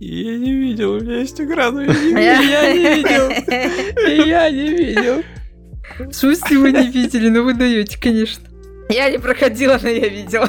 Я 0.00 0.38
не 0.38 0.54
видел, 0.54 0.92
у 0.92 1.00
меня 1.00 1.18
есть 1.18 1.38
игра, 1.38 1.70
но 1.70 1.82
я 1.82 1.88
не 1.88 1.94
видел. 1.98 2.18
Я 2.48 2.72
не 2.72 2.94
видел. 2.96 4.24
Я 4.24 4.50
не 4.50 4.68
видел. 4.70 5.22
В 5.98 6.12
смысле 6.14 6.58
вы 6.60 6.72
не 6.72 6.90
видели? 6.90 7.28
Ну 7.28 7.44
вы 7.44 7.52
даете, 7.52 8.00
конечно. 8.00 8.47
Я 8.88 9.10
не 9.10 9.18
проходила, 9.18 9.78
но 9.82 9.88
я 9.88 10.08
видела. 10.08 10.48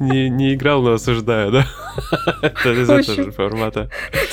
Не, 0.00 0.28
не 0.28 0.54
играл, 0.54 0.82
но 0.82 0.92
осуждаю, 0.92 1.50
да? 1.50 1.66
Это 2.42 2.72
из 2.72 2.88
этого 2.88 3.02
же 3.02 3.30
формата. 3.32 3.90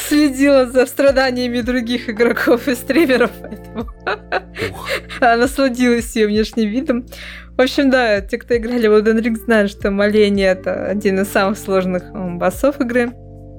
Следила 0.07 0.67
за 0.67 0.85
страданиями 0.85 1.61
других 1.61 2.09
игроков 2.09 2.67
и 2.67 2.75
стримеров, 2.75 3.31
поэтому 3.41 3.87
насладилась 5.19 6.15
ее 6.15 6.27
внешним 6.27 6.69
видом. 6.69 7.05
В 7.57 7.61
общем, 7.61 7.89
да, 7.89 8.21
те, 8.21 8.37
кто 8.37 8.57
играли 8.57 8.87
в 8.87 8.93
Elden 8.93 9.21
Ring, 9.21 9.35
знают, 9.35 9.71
что 9.71 9.89
моление— 9.89 10.47
это 10.51 10.87
один 10.87 11.19
из 11.21 11.29
самых 11.29 11.57
сложных 11.57 12.03
боссов 12.13 12.79
игры. 12.81 13.13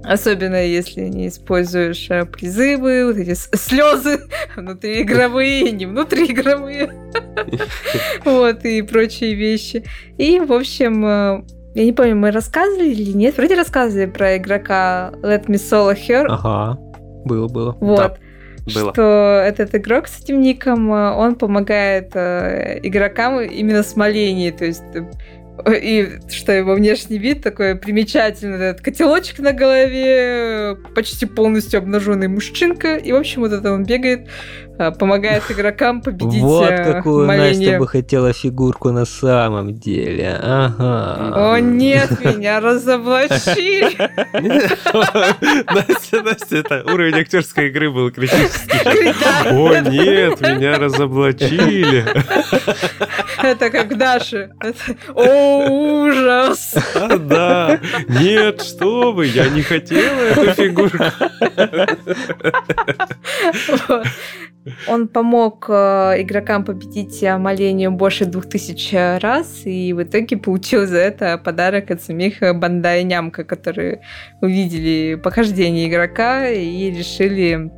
Особенно 0.06 0.64
если 0.64 1.02
не 1.02 1.26
используешь 1.28 2.06
э, 2.10 2.24
призывы, 2.24 3.06
вот 3.06 3.16
эти 3.16 3.34
слезы 3.34 4.20
внутриигровые, 4.56 5.72
не 5.72 5.86
внутриигровые. 5.86 6.90
Вот, 8.24 8.64
и 8.64 8.82
прочие 8.82 9.34
вещи. 9.34 9.84
И, 10.16 10.38
в 10.38 10.52
общем, 10.52 11.04
э, 11.04 11.42
я 11.74 11.84
не 11.84 11.92
помню, 11.92 12.14
мы 12.14 12.30
рассказывали 12.30 12.90
или 12.90 13.12
нет. 13.12 13.36
Вроде 13.36 13.56
рассказывали 13.56 14.06
про 14.06 14.36
игрока 14.36 15.12
Let 15.22 15.46
Me 15.46 15.56
Solo 15.56 15.96
Her. 15.96 16.26
Ага, 16.28 16.78
было, 17.24 17.48
было. 17.48 17.76
Вот. 17.80 17.96
Да 17.96 18.16
было. 18.74 18.92
что 18.92 19.42
этот 19.44 19.74
игрок 19.74 20.06
с 20.06 20.22
этим 20.22 20.40
ником, 20.40 20.92
э, 20.92 21.12
он 21.12 21.34
помогает 21.34 22.14
игрокам 22.14 23.40
именно 23.40 23.82
с 23.82 23.96
молением, 23.96 24.56
то 24.56 24.64
есть 24.64 24.84
и 25.64 26.18
что 26.30 26.52
его 26.52 26.74
внешний 26.74 27.18
вид 27.18 27.42
такой 27.42 27.76
примечательный, 27.76 28.58
этот 28.58 28.82
котелочек 28.82 29.38
на 29.38 29.52
голове, 29.52 30.76
почти 30.94 31.26
полностью 31.26 31.78
обнаженный 31.78 32.28
мужчинка, 32.28 32.96
и, 32.96 33.12
в 33.12 33.16
общем, 33.16 33.42
вот 33.42 33.52
это 33.52 33.72
он 33.72 33.84
бегает, 33.84 34.28
а, 34.78 34.90
помогает 34.90 35.42
игрокам 35.50 36.02
победить 36.02 36.42
Вот 36.42 36.70
э, 36.70 36.92
какую 36.92 37.26
моление. 37.26 37.70
Настя 37.70 37.78
бы 37.78 37.88
хотела 37.88 38.34
фигурку 38.34 38.90
на 38.90 39.06
самом 39.06 39.74
деле. 39.74 40.38
Ага. 40.42 41.54
О 41.54 41.58
нет, 41.60 42.10
меня 42.22 42.60
разоблачили. 42.60 43.96
Настя, 45.74 46.22
Настя, 46.22 46.56
это 46.58 46.84
уровень 46.92 47.14
актерской 47.14 47.68
игры 47.68 47.90
был 47.90 48.10
критический. 48.10 49.14
О 49.50 49.80
нет, 49.80 50.40
меня 50.42 50.78
разоблачили. 50.78 52.04
Это 53.42 53.70
как 53.70 53.96
Даша. 53.96 54.50
О, 55.14 55.68
ужас! 56.04 56.74
Да, 57.18 57.80
нет, 58.08 58.62
что 58.62 59.12
вы, 59.12 59.26
я 59.26 59.48
не 59.48 59.62
хотела 59.62 60.20
эту 60.20 60.52
фигурку. 60.52 61.04
Он 64.88 65.06
помог 65.06 65.66
э, 65.68 66.22
игрокам 66.22 66.64
победить 66.64 67.22
молению 67.22 67.92
больше 67.92 68.24
двух 68.24 68.48
тысяч 68.48 68.92
раз, 68.92 69.62
и 69.64 69.92
в 69.92 70.02
итоге 70.02 70.36
получил 70.36 70.86
за 70.86 70.98
это 70.98 71.38
подарок 71.38 71.92
от 71.92 72.02
самих 72.02 72.40
Бандай 72.40 73.04
Нямка, 73.04 73.44
которые 73.44 74.00
увидели 74.42 75.14
похождение 75.14 75.88
игрока 75.88 76.48
и 76.48 76.90
решили 76.90 77.70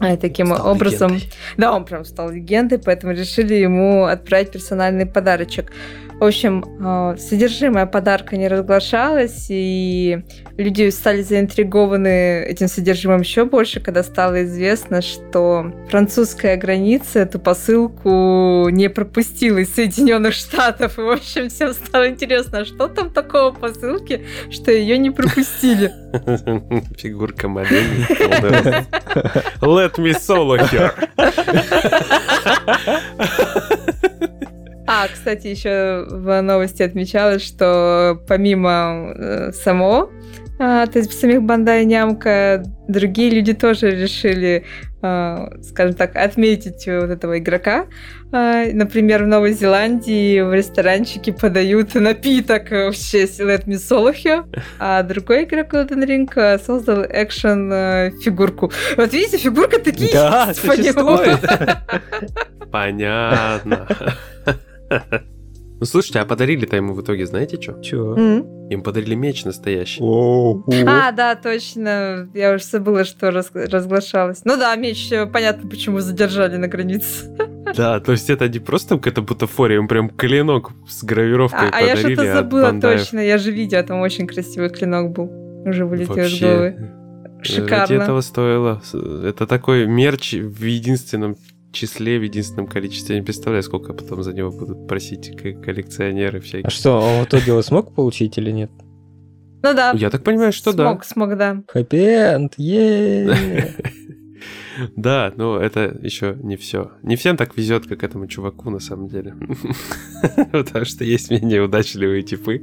э, 0.00 0.16
таким 0.16 0.52
стал 0.52 0.66
образом... 0.70 1.14
Легендой. 1.14 1.32
Да, 1.56 1.72
он 1.74 1.84
прям 1.84 2.04
стал 2.04 2.30
легендой, 2.30 2.78
поэтому 2.78 3.12
решили 3.12 3.54
ему 3.54 4.04
отправить 4.04 4.50
персональный 4.50 5.06
подарочек. 5.06 5.72
В 6.20 6.24
общем, 6.24 6.64
э, 6.80 7.16
содержимое 7.16 7.86
подарка 7.86 8.36
не 8.36 8.48
разглашалось, 8.48 9.46
и 9.50 10.24
люди 10.56 10.90
стали 10.90 11.22
заинтригованы 11.22 12.42
этим 12.42 12.66
содержимым 12.66 13.20
еще 13.20 13.44
больше, 13.44 13.78
когда 13.78 14.02
стало 14.02 14.42
известно, 14.44 15.00
что 15.00 15.72
французская 15.88 16.56
граница 16.56 17.20
эту 17.20 17.38
посылку 17.38 18.68
не 18.70 18.90
пропустила 18.90 19.58
из 19.58 19.72
Соединенных 19.72 20.34
Штатов. 20.34 20.98
И, 20.98 21.02
в 21.02 21.08
общем, 21.08 21.50
всем 21.50 21.72
стало 21.72 22.08
интересно, 22.08 22.64
что 22.64 22.88
там 22.88 23.10
такого 23.10 23.52
в 23.52 23.60
посылке, 23.60 24.22
что 24.50 24.72
ее 24.72 24.98
не 24.98 25.10
пропустили. 25.10 25.92
Фигурка 26.96 27.46
маленькая. 27.46 28.86
Let 29.60 29.98
me 29.98 30.14
solo 30.14 30.56
here. 30.58 30.92
А, 34.90 35.06
кстати, 35.06 35.48
еще 35.48 36.06
в 36.08 36.40
новости 36.40 36.82
отмечалось, 36.82 37.42
что 37.42 38.22
помимо 38.26 39.12
э, 39.14 39.52
самого, 39.52 40.10
а, 40.58 40.86
то 40.86 40.98
есть 40.98 41.12
самих 41.12 41.42
Бандай 41.42 41.84
Нямка, 41.84 42.64
другие 42.88 43.28
люди 43.28 43.52
тоже 43.52 43.90
решили, 43.90 44.64
а, 45.02 45.50
скажем 45.62 45.94
так, 45.94 46.16
отметить 46.16 46.86
вот 46.86 47.10
этого 47.10 47.38
игрока. 47.38 47.84
А, 48.32 48.64
например, 48.72 49.24
в 49.24 49.26
Новой 49.26 49.52
Зеландии 49.52 50.40
в 50.40 50.54
ресторанчике 50.54 51.34
подают 51.34 51.94
напиток 51.94 52.70
в 52.70 52.94
честь 52.94 53.40
Let 53.40 53.66
Me 53.66 53.74
Solo 53.74 54.46
а 54.78 55.02
другой 55.02 55.44
игрок 55.44 55.74
Elden 55.74 56.06
Ring 56.06 56.64
создал 56.64 57.04
экшен-фигурку. 57.04 58.72
Вот 58.96 59.12
видите, 59.12 59.36
фигурка 59.36 59.78
такие 59.78 60.14
да, 60.14 60.54
существует. 60.54 61.40
Понятно. 62.72 63.86
Ну 65.80 65.86
слушайте, 65.86 66.18
а 66.18 66.24
подарили-то 66.24 66.74
ему 66.74 66.92
в 66.92 67.02
итоге, 67.02 67.24
знаете 67.24 67.60
что? 67.60 67.80
Чего? 67.80 68.16
Mm. 68.16 68.68
Им 68.70 68.82
подарили 68.82 69.14
меч 69.14 69.44
настоящий. 69.44 70.02
А, 70.86 71.12
да, 71.12 71.36
точно. 71.36 72.28
Я 72.34 72.54
уже 72.54 72.64
забыла, 72.64 73.04
что 73.04 73.30
раз, 73.30 73.50
разглашалось. 73.54 74.40
Ну 74.44 74.56
да, 74.56 74.74
меч, 74.74 75.12
э, 75.12 75.26
понятно, 75.26 75.68
почему 75.68 76.00
задержали 76.00 76.56
на 76.56 76.66
границе. 76.66 77.26
Да, 77.76 78.00
то 78.00 78.12
есть 78.12 78.30
это 78.30 78.48
не 78.48 78.58
просто 78.58 78.96
какая-то 78.96 79.22
бутафория, 79.22 79.76
им 79.76 79.88
прям 79.88 80.08
клинок 80.08 80.72
с 80.88 81.04
гравировкой 81.04 81.68
а, 81.68 81.70
подарили. 81.70 81.90
А 81.90 81.94
я 81.94 81.96
что-то 81.96 82.32
забыла 82.32 82.80
точно, 82.80 83.20
я 83.20 83.38
же 83.38 83.52
видела, 83.52 83.82
там 83.82 84.00
очень 84.00 84.26
красивый 84.26 84.70
клинок 84.70 85.12
был. 85.12 85.30
Уже 85.66 85.84
вылетел 85.84 86.14
Вообще, 86.14 86.34
из 86.34 86.40
головы. 86.40 86.90
Шикарно. 87.42 87.78
Ради 87.78 87.94
этого 87.94 88.20
стоило. 88.22 88.82
Это 89.24 89.46
такой 89.46 89.86
мерч 89.86 90.32
в 90.34 90.64
единственном 90.64 91.36
числе, 91.72 92.18
в 92.18 92.22
единственном 92.22 92.66
количестве. 92.66 93.16
Я 93.16 93.20
не 93.20 93.24
представляю, 93.24 93.62
сколько 93.62 93.92
потом 93.92 94.22
за 94.22 94.32
него 94.32 94.50
будут 94.50 94.86
просить 94.86 95.36
коллекционеры 95.36 96.40
всякие. 96.40 96.66
А 96.66 96.70
что, 96.70 96.98
он 96.98 97.24
в 97.24 97.28
итоге 97.28 97.52
его 97.52 97.62
смог 97.62 97.94
получить 97.94 98.38
или 98.38 98.50
нет? 98.50 98.70
Ну 99.62 99.74
да. 99.74 99.92
Я 99.94 100.10
так 100.10 100.22
понимаю, 100.22 100.52
что 100.52 100.72
смог, 100.72 100.98
да. 100.98 101.04
Смог, 101.04 101.36
да. 101.36 101.62
Хэппи-энд, 101.68 102.54
Да, 104.96 105.32
но 105.36 105.58
это 105.58 105.98
еще 106.02 106.36
не 106.40 106.56
все. 106.56 106.92
Не 107.02 107.16
всем 107.16 107.36
так 107.36 107.56
везет, 107.56 107.86
как 107.86 108.04
этому 108.04 108.28
чуваку 108.28 108.70
на 108.70 108.78
самом 108.78 109.08
деле. 109.08 109.34
Потому 110.52 110.84
что 110.84 111.04
есть 111.04 111.30
менее 111.30 111.62
удачливые 111.62 112.22
типы. 112.22 112.62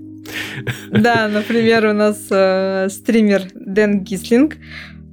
Да, 0.91 1.27
например, 1.27 1.87
у 1.87 1.93
нас 1.93 2.27
э, 2.31 2.87
стример 2.89 3.43
Дэн 3.53 4.03
Гислинг, 4.03 4.55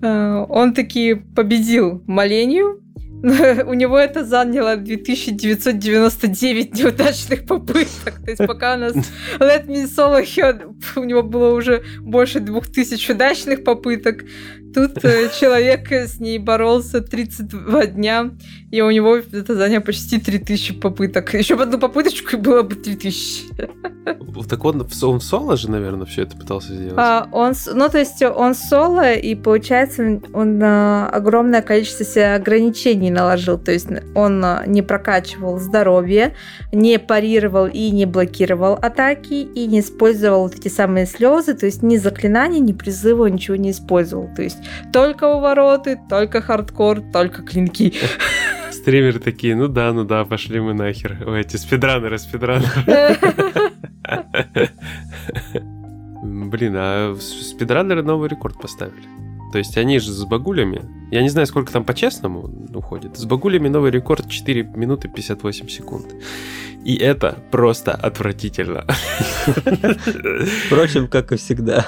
э, 0.00 0.44
он 0.48 0.74
таки 0.74 1.14
победил 1.14 2.02
Маленью, 2.06 2.80
у 3.66 3.74
него 3.74 3.98
это 3.98 4.24
заняло 4.24 4.76
2999 4.76 6.74
неудачных 6.74 7.46
попыток. 7.46 8.20
То 8.24 8.30
есть 8.30 8.46
пока 8.46 8.74
у 8.74 8.78
нас 8.78 8.94
Let 9.38 9.66
Me 9.66 9.84
Solo 9.84 10.22
Head, 10.22 10.74
у 10.96 11.04
него 11.04 11.22
было 11.22 11.54
уже 11.54 11.84
больше 12.00 12.40
2000 12.40 13.12
удачных 13.12 13.62
попыток, 13.62 14.24
Тут 14.74 15.04
э, 15.04 15.28
человек 15.40 15.92
с 15.92 16.18
ней 16.18 16.38
боролся 16.38 17.00
32 17.00 17.86
дня, 17.86 18.30
и 18.70 18.80
у 18.80 18.90
него 18.90 19.16
это 19.16 19.54
заняло 19.54 19.82
почти 19.82 20.18
3000 20.18 20.80
попыток. 20.80 21.34
Еще 21.34 21.56
бы 21.56 21.64
одну 21.64 21.78
попыточку, 21.78 22.36
и 22.36 22.38
было 22.38 22.62
бы 22.62 22.74
3000. 22.74 23.44
Так 24.48 24.64
он, 24.64 24.86
он 25.02 25.20
соло 25.20 25.56
же, 25.56 25.70
наверное, 25.70 26.06
все 26.06 26.22
это 26.22 26.36
пытался 26.36 26.74
сделать? 26.74 26.94
А, 26.96 27.28
он, 27.32 27.52
ну, 27.74 27.88
то 27.88 27.98
есть 27.98 28.22
он 28.22 28.54
соло, 28.54 29.12
и 29.12 29.34
получается, 29.34 30.20
он 30.32 30.60
а, 30.62 31.08
огромное 31.08 31.62
количество 31.62 32.04
себе 32.04 32.34
ограничений 32.34 32.81
наложил. 33.10 33.58
То 33.58 33.72
есть 33.72 33.88
он 34.14 34.44
а, 34.44 34.64
не 34.66 34.82
прокачивал 34.82 35.58
здоровье, 35.58 36.34
не 36.72 36.98
парировал 36.98 37.66
и 37.66 37.90
не 37.90 38.06
блокировал 38.06 38.74
атаки, 38.74 39.34
и 39.34 39.66
не 39.66 39.80
использовал 39.80 40.42
вот 40.42 40.54
эти 40.54 40.68
самые 40.68 41.06
слезы, 41.06 41.54
то 41.54 41.66
есть 41.66 41.82
ни 41.82 41.96
заклинания, 41.96 42.60
ни 42.60 42.72
призыва, 42.72 43.26
ничего 43.26 43.56
не 43.56 43.70
использовал. 43.70 44.28
То 44.34 44.42
есть 44.42 44.58
только 44.92 45.34
увороты, 45.34 45.98
только 46.08 46.40
хардкор, 46.40 47.00
только 47.12 47.42
клинки. 47.42 47.94
Стримеры 48.70 49.18
такие, 49.20 49.54
ну 49.54 49.68
да, 49.68 49.92
ну 49.92 50.04
да, 50.04 50.24
пошли 50.24 50.60
мы 50.60 50.74
нахер. 50.74 51.16
Ой, 51.26 51.42
эти 51.42 51.56
спидранеры, 51.56 52.18
спидранеры. 52.18 53.16
Блин, 56.22 56.74
а 56.76 57.16
спидранеры 57.18 58.02
новый 58.02 58.28
рекорд 58.28 58.60
поставили. 58.60 59.21
То 59.52 59.58
есть 59.58 59.76
они 59.76 59.98
же 59.98 60.10
с 60.10 60.24
багулями. 60.24 60.82
Я 61.10 61.22
не 61.22 61.28
знаю, 61.28 61.46
сколько 61.46 61.70
там 61.70 61.84
по-честному 61.84 62.50
уходит. 62.74 63.18
С 63.18 63.26
багулями 63.26 63.68
новый 63.68 63.90
рекорд 63.90 64.28
4 64.28 64.62
минуты 64.74 65.08
58 65.08 65.68
секунд. 65.68 66.06
И 66.84 66.96
это 66.96 67.38
просто 67.50 67.92
отвратительно. 67.92 68.84
Впрочем, 70.66 71.06
как 71.06 71.32
и 71.32 71.36
всегда. 71.36 71.86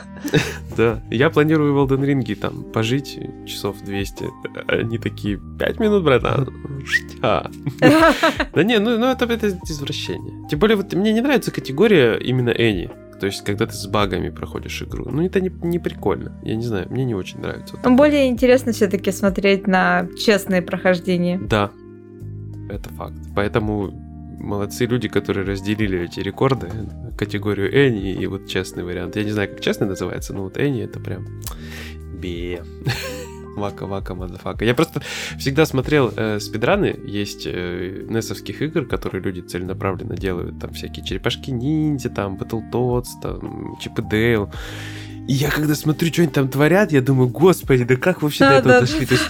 Да. 0.76 1.02
Я 1.10 1.30
планирую 1.30 1.74
в 1.74 1.90
Elden 1.90 2.04
Ring 2.04 2.34
там 2.36 2.64
пожить 2.64 3.18
часов 3.46 3.80
200. 3.82 4.24
Они 4.68 4.98
такие, 4.98 5.40
5 5.58 5.80
минут, 5.80 6.04
братан. 6.04 6.48
А. 7.22 7.50
Да 8.54 8.62
не, 8.62 8.78
ну, 8.78 8.98
ну 8.98 9.06
это, 9.06 9.24
это 9.24 9.48
извращение. 9.48 10.46
Тем 10.48 10.58
более, 10.58 10.76
вот 10.76 10.92
мне 10.92 11.12
не 11.12 11.22
нравится 11.22 11.50
категория 11.50 12.16
именно 12.16 12.50
Энни. 12.50 12.90
То 13.18 13.26
есть, 13.26 13.44
когда 13.44 13.66
ты 13.66 13.72
с 13.72 13.86
багами 13.86 14.30
проходишь 14.30 14.82
игру. 14.82 15.06
Ну, 15.10 15.24
это 15.24 15.40
не, 15.40 15.50
не 15.62 15.78
прикольно. 15.78 16.38
Я 16.42 16.56
не 16.56 16.64
знаю, 16.64 16.86
мне 16.90 17.04
не 17.04 17.14
очень 17.14 17.40
нравится. 17.40 17.76
Вот 17.82 17.92
Более 17.92 18.28
интересно 18.28 18.72
все-таки 18.72 19.12
смотреть 19.12 19.66
на 19.66 20.08
честные 20.18 20.62
прохождения. 20.62 21.38
Да, 21.38 21.70
это 22.70 22.88
факт. 22.90 23.16
Поэтому 23.34 23.90
молодцы 24.38 24.86
люди, 24.86 25.08
которые 25.08 25.46
разделили 25.46 26.00
эти 26.00 26.20
рекорды, 26.20 26.68
категорию 27.16 27.72
any 27.72 28.12
и 28.12 28.26
вот 28.26 28.46
честный 28.46 28.84
вариант. 28.84 29.16
Я 29.16 29.24
не 29.24 29.30
знаю, 29.30 29.48
как 29.48 29.60
честный 29.60 29.86
называется, 29.86 30.34
но 30.34 30.42
вот 30.44 30.56
any 30.58 30.82
это 30.82 31.00
прям 31.00 31.26
бе. 32.20 32.62
Вака-вака, 33.56 34.14
мазафака. 34.14 34.64
Я 34.64 34.74
просто 34.74 35.02
всегда 35.38 35.66
смотрел 35.66 36.12
э, 36.16 36.40
спидраны, 36.40 36.98
есть 37.06 37.46
э, 37.46 38.04
несовских 38.08 38.62
игр, 38.62 38.86
которые 38.86 39.22
люди 39.22 39.40
целенаправленно 39.40 40.16
делают, 40.16 40.58
там 40.58 40.72
всякие 40.72 41.04
черепашки-ниндзя, 41.04 42.10
там 42.10 42.36
Battletoads, 42.36 43.20
там 43.22 43.76
Чип 43.80 43.98
и 43.98 44.02
Дейл. 44.02 44.50
И 45.26 45.32
я 45.32 45.50
когда 45.50 45.74
смотрю, 45.74 46.12
что 46.12 46.22
они 46.22 46.30
там 46.30 46.48
творят, 46.48 46.92
я 46.92 47.00
думаю, 47.00 47.28
господи, 47.28 47.84
да 47.84 47.96
как 47.96 48.20
вообще 48.20 48.44
до 48.46 48.54
этого 48.54 48.80
дошли? 48.80 49.06
То 49.06 49.14
есть 49.14 49.24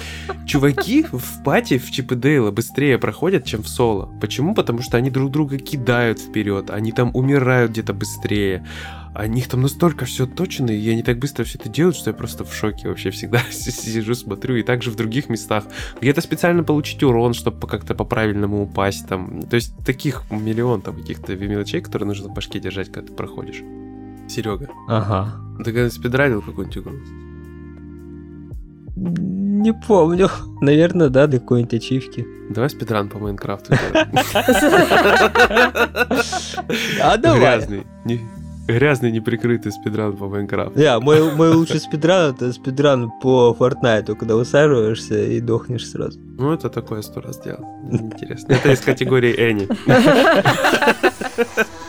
чуваки 0.45 1.07
в 1.11 1.45
пати 1.45 1.79
в 1.79 1.91
Чип 1.91 2.13
и 2.13 2.17
Дейла 2.17 2.51
быстрее 2.51 2.99
проходят, 2.99 3.45
чем 3.45 3.63
в 3.63 3.69
соло. 3.69 4.07
Почему? 4.21 4.55
Потому 4.55 4.83
что 4.83 4.97
они 4.97 5.11
друг 5.11 5.31
друга 5.31 5.59
кидают 5.59 6.19
вперед, 6.19 6.71
они 6.71 6.91
там 6.91 7.13
умирают 7.15 7.73
где-то 7.73 7.95
быстрее. 7.95 8.67
У 9.17 9.27
них 9.27 9.49
там 9.49 9.63
настолько 9.63 10.05
все 10.07 10.27
точно, 10.27 10.71
и 10.71 10.91
они 10.91 11.03
так 11.03 11.19
быстро 11.19 11.45
все 11.45 11.59
это 11.59 11.69
делают, 11.69 11.97
что 11.97 12.11
я 12.11 12.15
просто 12.15 12.45
в 12.45 12.53
шоке 12.53 12.89
вообще 12.89 13.11
всегда 13.11 13.41
сижу, 13.51 14.15
смотрю. 14.15 14.57
И 14.57 14.63
также 14.63 14.91
в 14.91 14.97
других 14.97 15.29
местах. 15.29 15.65
Где-то 16.01 16.21
специально 16.21 16.65
получить 16.65 17.03
урон, 17.03 17.33
чтобы 17.35 17.67
как-то 17.69 17.95
по-правильному 17.95 18.63
упасть 18.63 19.07
там. 19.09 19.43
То 19.43 19.57
есть 19.57 19.73
таких 19.85 20.25
миллион 20.31 20.83
там 20.83 20.97
каких-то 20.97 21.37
мелочей, 21.37 21.81
которые 21.81 22.09
нужно 22.09 22.29
в 22.29 22.35
башке 22.35 22.59
держать, 22.59 22.91
когда 22.91 23.09
ты 23.09 23.15
проходишь. 23.15 23.63
Серега. 24.29 24.69
Ага. 24.89 25.37
Ты 25.59 25.73
когда 25.73 25.91
спидранил 25.91 26.43
какую-нибудь 26.43 26.79
игру? 26.79 26.93
Не 28.97 29.73
помню. 29.73 30.29
Наверное, 30.61 31.09
да, 31.09 31.27
до 31.27 31.39
какой-нибудь 31.39 31.75
ачивки. 31.75 32.27
Давай 32.51 32.69
спидран 32.71 33.09
по 33.09 33.19
Майнкрафту. 33.19 33.75
А 37.01 37.17
давай. 37.17 37.41
Грязный. 37.41 37.85
Грязный 38.67 39.11
неприкрытый 39.11 39.73
спидран 39.73 40.17
по 40.17 40.27
Майнкрафту. 40.27 40.79
Да, 40.79 40.99
мой, 40.99 41.35
мой 41.35 41.51
лучший 41.51 41.81
спидран 41.81 42.35
это 42.35 42.51
спидран 42.53 43.11
по 43.23 43.55
Fortnite, 43.59 44.15
когда 44.15 44.37
высаживаешься 44.37 45.23
и 45.23 45.41
дохнешь 45.41 45.87
сразу. 45.89 46.19
Ну, 46.39 46.53
это 46.53 46.71
такое 46.71 47.03
сто 47.03 47.21
раз 47.21 47.39
делал. 47.41 47.65
Интересно. 47.91 48.53
Это 48.55 48.73
из 48.73 48.81
категории 48.81 49.35
Энни. 49.37 49.69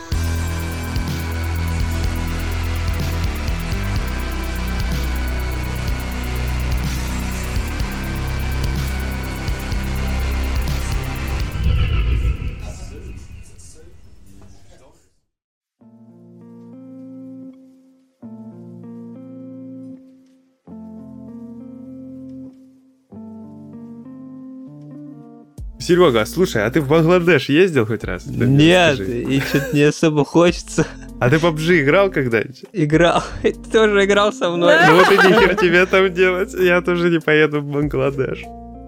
Серега, 25.86 26.26
слушай, 26.26 26.64
а 26.64 26.70
ты 26.70 26.80
в 26.80 26.88
Бангладеш 26.88 27.48
ездил 27.48 27.86
хоть 27.86 28.02
раз? 28.02 28.26
Нет, 28.26 28.98
и 28.98 29.38
что-то 29.38 29.68
не 29.72 29.82
особо 29.82 30.24
хочется. 30.24 30.84
А 31.20 31.30
ты 31.30 31.36
PUBG 31.36 31.84
играл 31.84 32.10
когда-нибудь? 32.10 32.64
Играл. 32.72 33.22
Ты 33.42 33.52
тоже 33.52 34.04
играл 34.04 34.32
со 34.32 34.50
мной. 34.50 34.74
Ну 34.84 34.96
вот 34.96 35.12
и 35.12 35.16
нихер 35.16 35.54
тебе 35.54 35.86
там 35.86 36.12
делать. 36.12 36.52
Я 36.54 36.82
тоже 36.82 37.08
не 37.08 37.20
поеду 37.20 37.60
в 37.60 37.64
Бангладеш. 37.66 38.42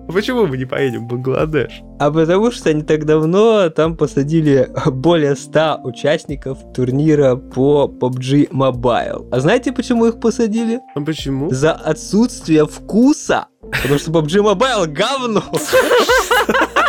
А 0.09 0.13
почему 0.13 0.47
мы 0.47 0.59
не 0.59 0.65
поедем 0.65 1.07
в 1.07 1.09
Бангладеш? 1.09 1.83
А 2.01 2.11
потому 2.11 2.51
что 2.51 2.75
не 2.75 2.83
так 2.83 3.05
давно 3.05 3.71
там 3.71 3.97
посадили 3.97 4.69
более 4.87 5.37
100 5.37 5.83
участников 5.85 6.59
турнира 6.75 7.37
по 7.37 7.87
PUBG 7.89 8.51
Mobile. 8.51 9.29
А 9.31 9.39
знаете, 9.41 9.71
почему 9.71 10.07
их 10.07 10.19
посадили? 10.19 10.81
А 10.97 11.01
почему? 11.01 11.49
За 11.51 11.73
отсутствие 11.73 12.67
вкуса. 12.67 13.47
Потому 13.71 14.01
что 14.01 14.11
PUBG 14.11 14.43
Mobile 14.43 14.87
говно. 14.89 15.45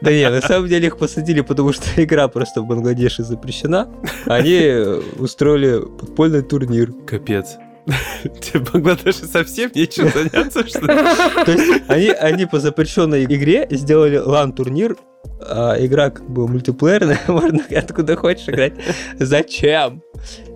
Да 0.00 0.10
нет, 0.10 0.32
на 0.32 0.40
самом 0.40 0.68
деле 0.68 0.86
их 0.86 0.96
посадили, 0.96 1.40
потому 1.40 1.72
что 1.72 1.84
игра 2.02 2.28
просто 2.28 2.62
в 2.62 2.66
Бангладеше 2.66 3.22
запрещена. 3.22 3.88
Они 4.26 4.72
устроили 5.18 5.80
подпольный 5.80 6.42
турнир. 6.42 6.92
Капец. 7.06 7.56
Тебе 8.40 8.60
Бангладеше 8.60 9.26
совсем 9.26 9.70
нечем 9.74 10.10
заняться, 10.12 10.66
что 10.66 10.80
ли? 10.80 10.86
То 11.44 11.52
есть 11.52 11.82
они, 11.88 12.08
они 12.10 12.46
по 12.46 12.60
запрещенной 12.60 13.24
игре 13.24 13.66
сделали 13.70 14.16
лан-турнир, 14.18 14.96
а 15.40 15.76
игра 15.78 16.10
как 16.10 16.28
бы 16.28 16.46
мультиплеерная, 16.46 17.20
можно 17.28 17.60
откуда 17.76 18.16
хочешь 18.16 18.48
играть. 18.48 18.74
Зачем? 19.18 20.02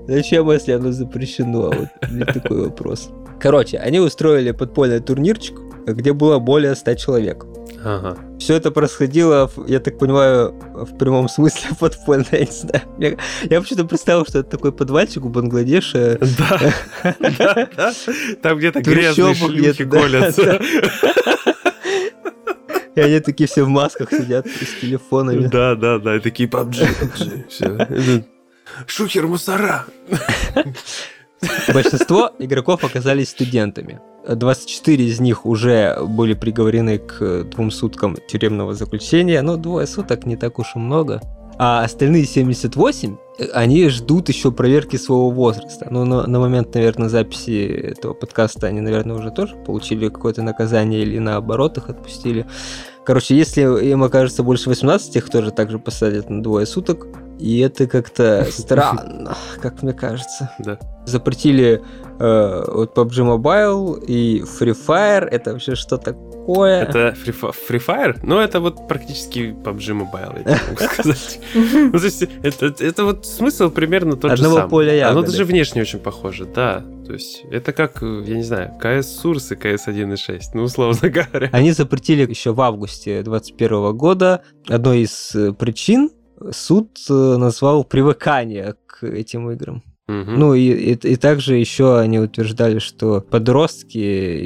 Зачем, 0.06 0.50
если 0.50 0.72
оно 0.72 0.92
запрещено? 0.92 1.72
Вот 2.10 2.32
такой 2.32 2.64
вопрос. 2.66 3.10
Короче, 3.40 3.78
они 3.78 4.00
устроили 4.00 4.52
подпольный 4.52 5.00
турнирчик, 5.00 5.58
где 5.86 6.12
было 6.12 6.38
более 6.38 6.74
100 6.74 6.94
человек. 6.94 7.46
Ага. 7.84 8.16
Все 8.38 8.54
это 8.54 8.70
происходило, 8.70 9.50
я 9.66 9.78
так 9.78 9.98
понимаю, 9.98 10.54
в 10.74 10.96
прямом 10.96 11.28
смысле 11.28 11.70
подпольно, 11.80 12.26
я 12.32 12.40
не 12.40 12.50
знаю. 12.50 12.82
Я, 12.98 13.16
я 13.50 13.60
почему-то 13.60 13.84
представил, 13.84 14.24
что 14.26 14.38
это 14.40 14.50
такой 14.50 14.72
подвальчик 14.72 15.24
у 15.24 15.28
Бангладеша. 15.28 16.18
Да. 16.38 17.92
Там 18.42 18.58
где-то 18.58 18.80
грязные 18.80 19.34
шлюхи 19.34 19.84
колятся. 19.84 20.60
И 22.94 23.00
они 23.00 23.20
такие 23.20 23.48
все 23.48 23.64
в 23.64 23.68
масках 23.68 24.10
сидят 24.10 24.46
с 24.46 24.80
телефонами. 24.80 25.46
Да, 25.46 25.74
да, 25.74 25.98
да, 25.98 26.16
и 26.16 26.20
такие 26.20 26.48
PUBG, 26.48 26.88
PUBG, 27.00 27.48
все. 27.48 28.24
Шухер 28.86 29.26
мусора. 29.26 29.84
Большинство 31.72 32.30
игроков 32.38 32.84
оказались 32.84 33.30
студентами. 33.30 34.00
24 34.28 35.04
из 35.04 35.20
них 35.20 35.44
уже 35.44 35.98
были 36.00 36.34
приговорены 36.34 36.98
к 36.98 37.44
двум 37.44 37.70
суткам 37.70 38.16
тюремного 38.28 38.74
заключения, 38.74 39.42
но 39.42 39.56
двое 39.56 39.86
суток 39.86 40.24
не 40.24 40.36
так 40.36 40.58
уж 40.58 40.76
и 40.76 40.78
много. 40.78 41.20
А 41.56 41.84
остальные 41.84 42.24
78, 42.24 43.16
они 43.52 43.88
ждут 43.88 44.28
еще 44.28 44.50
проверки 44.50 44.96
своего 44.96 45.30
возраста. 45.30 45.86
Ну, 45.88 46.04
на, 46.04 46.26
на 46.26 46.40
момент, 46.40 46.74
наверное, 46.74 47.08
записи 47.08 47.64
этого 47.66 48.12
подкаста 48.12 48.66
они, 48.66 48.80
наверное, 48.80 49.16
уже 49.16 49.30
тоже 49.30 49.54
получили 49.56 50.08
какое-то 50.08 50.42
наказание 50.42 51.02
или 51.02 51.18
наоборот 51.18 51.78
их 51.78 51.88
отпустили. 51.88 52.46
Короче, 53.04 53.36
если 53.36 53.62
им 53.62 54.02
окажется 54.02 54.42
больше 54.42 54.68
18, 54.68 55.16
их 55.16 55.30
тоже 55.30 55.50
также 55.50 55.78
посадят 55.78 56.30
на 56.30 56.42
двое 56.42 56.66
суток. 56.66 57.06
И 57.38 57.58
это 57.60 57.86
как-то 57.86 58.46
странно, 58.50 59.36
как 59.60 59.82
мне 59.82 59.92
кажется. 59.92 60.50
Да. 60.58 60.78
Запретили 61.04 61.82
э, 62.18 62.64
вот 62.72 62.96
PUBG 62.96 63.36
Mobile 63.36 64.04
и 64.06 64.40
Free 64.40 64.74
Fire. 64.74 65.26
Это 65.26 65.52
вообще 65.52 65.74
что 65.74 65.98
такое? 66.44 66.82
Это 66.82 67.14
Free, 67.24 67.84
Fire? 67.84 68.18
Ну, 68.22 68.38
это 68.38 68.60
вот 68.60 68.86
практически 68.88 69.54
PUBG 69.64 69.92
Mobile, 69.92 70.42
я 70.44 70.60
могу 70.68 70.80
сказать. 70.92 71.40
Ну, 71.54 71.92
то 71.98 72.04
есть, 72.04 72.22
это, 72.82 73.04
вот 73.04 73.26
смысл 73.26 73.70
примерно 73.70 74.16
тот 74.16 74.32
Одного 74.32 74.54
же 74.54 74.60
самый. 74.60 74.70
поля 74.70 74.94
ягоды. 74.94 75.18
Оно 75.18 75.26
даже 75.26 75.44
внешне 75.44 75.82
очень 75.82 75.98
похоже, 75.98 76.44
да. 76.44 76.84
То 77.06 77.12
есть, 77.12 77.44
это 77.50 77.72
как, 77.72 78.02
я 78.02 78.36
не 78.36 78.42
знаю, 78.42 78.72
CS 78.82 79.22
Source 79.22 79.54
и 79.54 79.74
CS 79.74 79.88
1.6, 79.88 80.40
ну, 80.54 80.62
условно 80.62 81.08
говоря. 81.10 81.48
Они 81.52 81.72
запретили 81.72 82.28
еще 82.28 82.52
в 82.52 82.60
августе 82.60 83.22
2021 83.22 83.96
года. 83.96 84.42
Одной 84.68 85.00
из 85.02 85.36
причин 85.58 86.10
суд 86.50 86.90
назвал 87.08 87.84
привыкание 87.84 88.74
к 88.86 89.04
этим 89.04 89.50
играм. 89.50 89.82
Мгм. 90.06 90.38
Ну 90.38 90.52
и, 90.54 90.60
и, 90.60 90.92
и 90.92 91.16
также 91.16 91.56
еще 91.56 91.98
они 91.98 92.18
утверждали, 92.18 92.78
что 92.78 93.22
подростки 93.22 93.96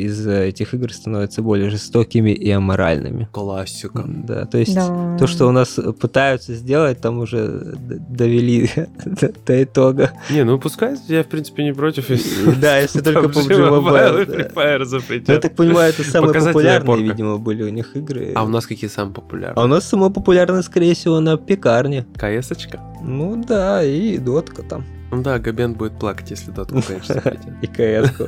из 0.05 0.25
этих 0.25 0.73
игр 0.73 0.92
становятся 0.92 1.42
более 1.42 1.68
жестокими 1.68 2.31
и 2.31 2.49
аморальными. 2.51 3.29
Классика. 3.33 4.05
Да, 4.07 4.47
то 4.47 4.57
есть 4.59 4.75
Да. 4.77 5.16
то, 5.18 5.27
что 5.27 5.47
у 5.49 5.51
нас 5.51 5.77
пытаются 6.01 6.55
сделать, 6.55 7.01
там 7.01 7.18
уже 7.18 7.75
довели 8.09 8.71
до, 9.05 9.33
до 9.47 9.62
итога. 9.64 10.12
Не, 10.31 10.44
ну 10.44 10.61
пускай, 10.61 10.97
я 11.09 11.25
в 11.25 11.27
принципе 11.27 11.64
не 11.64 11.73
против. 11.75 12.09
если 12.09 12.53
Да, 12.61 12.79
если 12.79 13.01
только 13.01 13.27
PUBG 13.27 13.49
Mobile 13.49 14.27
Free. 14.29 14.55
Fire 14.55 14.85
запретят. 14.85 15.29
Я 15.29 15.40
так 15.40 15.57
понимаю, 15.57 15.90
это 15.92 16.05
самые 16.09 16.35
популярные, 16.35 17.03
видимо, 17.03 17.38
были 17.38 17.64
у 17.64 17.68
них 17.71 17.97
игры. 17.97 18.33
А 18.37 18.44
у 18.44 18.49
нас 18.49 18.64
какие 18.64 18.88
самые 18.88 19.11
А 19.12 19.14
популярные? 19.21 19.64
у 19.64 19.68
нас 19.68 19.88
самое 19.88 20.12
популярное, 20.12 20.62
скорее 20.62 20.94
всего, 20.94 21.18
на 21.18 21.37
пекарне. 21.37 22.07
КС-очка? 22.16 22.79
Ну 23.03 23.42
да, 23.44 23.83
и 23.83 24.18
дотка 24.18 24.62
там. 24.62 24.85
Да, 25.11 25.38
Габен 25.38 25.75
будет 25.75 25.99
плакать, 25.99 26.31
если 26.31 26.51
дотку, 26.51 26.83
конечно. 26.87 27.14
И 27.62 27.66
кс 27.66 28.21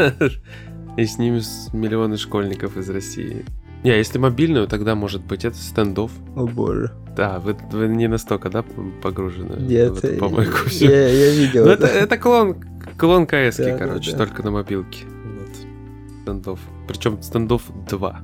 И 0.96 1.04
с 1.04 1.18
ними 1.18 1.40
миллионы 1.76 2.16
школьников 2.16 2.76
из 2.76 2.88
России. 2.88 3.44
Не, 3.82 3.96
если 3.96 4.18
мобильную, 4.18 4.66
тогда 4.66 4.94
может 4.94 5.22
быть 5.24 5.44
это 5.44 5.56
стендов. 5.56 6.10
О 6.36 6.46
боже. 6.46 6.92
Да, 7.16 7.38
вы, 7.38 7.56
вы 7.72 7.88
не 7.88 8.08
настолько, 8.08 8.50
да, 8.50 8.64
погружены 9.02 9.56
Нет, 9.60 9.92
в 9.92 10.04
эту 10.04 10.18
помойку 10.18 10.68
всю? 10.68 10.84
я, 10.90 11.08
я 11.08 11.30
видел. 11.32 11.64
Ну, 11.64 11.70
это, 11.70 11.86
это 11.86 12.18
клон, 12.18 12.62
клон 12.98 13.26
КС, 13.26 13.56
Да, 13.56 13.64
да, 13.64 13.78
короче, 13.78 14.12
да. 14.12 14.18
только 14.18 14.42
на 14.42 14.50
мобилке. 14.50 15.04
Вот. 15.06 16.20
Стендов. 16.22 16.60
Причем 16.86 17.22
стендов 17.22 17.62
2. 17.88 18.20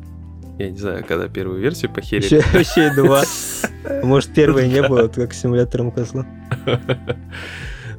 Я 0.59 0.71
не 0.71 0.79
знаю, 0.79 1.05
когда 1.07 1.29
первую 1.29 1.61
версию 1.61 1.93
похерили. 1.93 2.37
И 2.37 2.95
два. 2.95 3.25
Может, 4.03 4.33
первой 4.35 4.69
не 4.69 4.83
было, 4.87 5.09
как 5.09 5.35
симулятором 5.35 5.91
козла. 5.91 6.27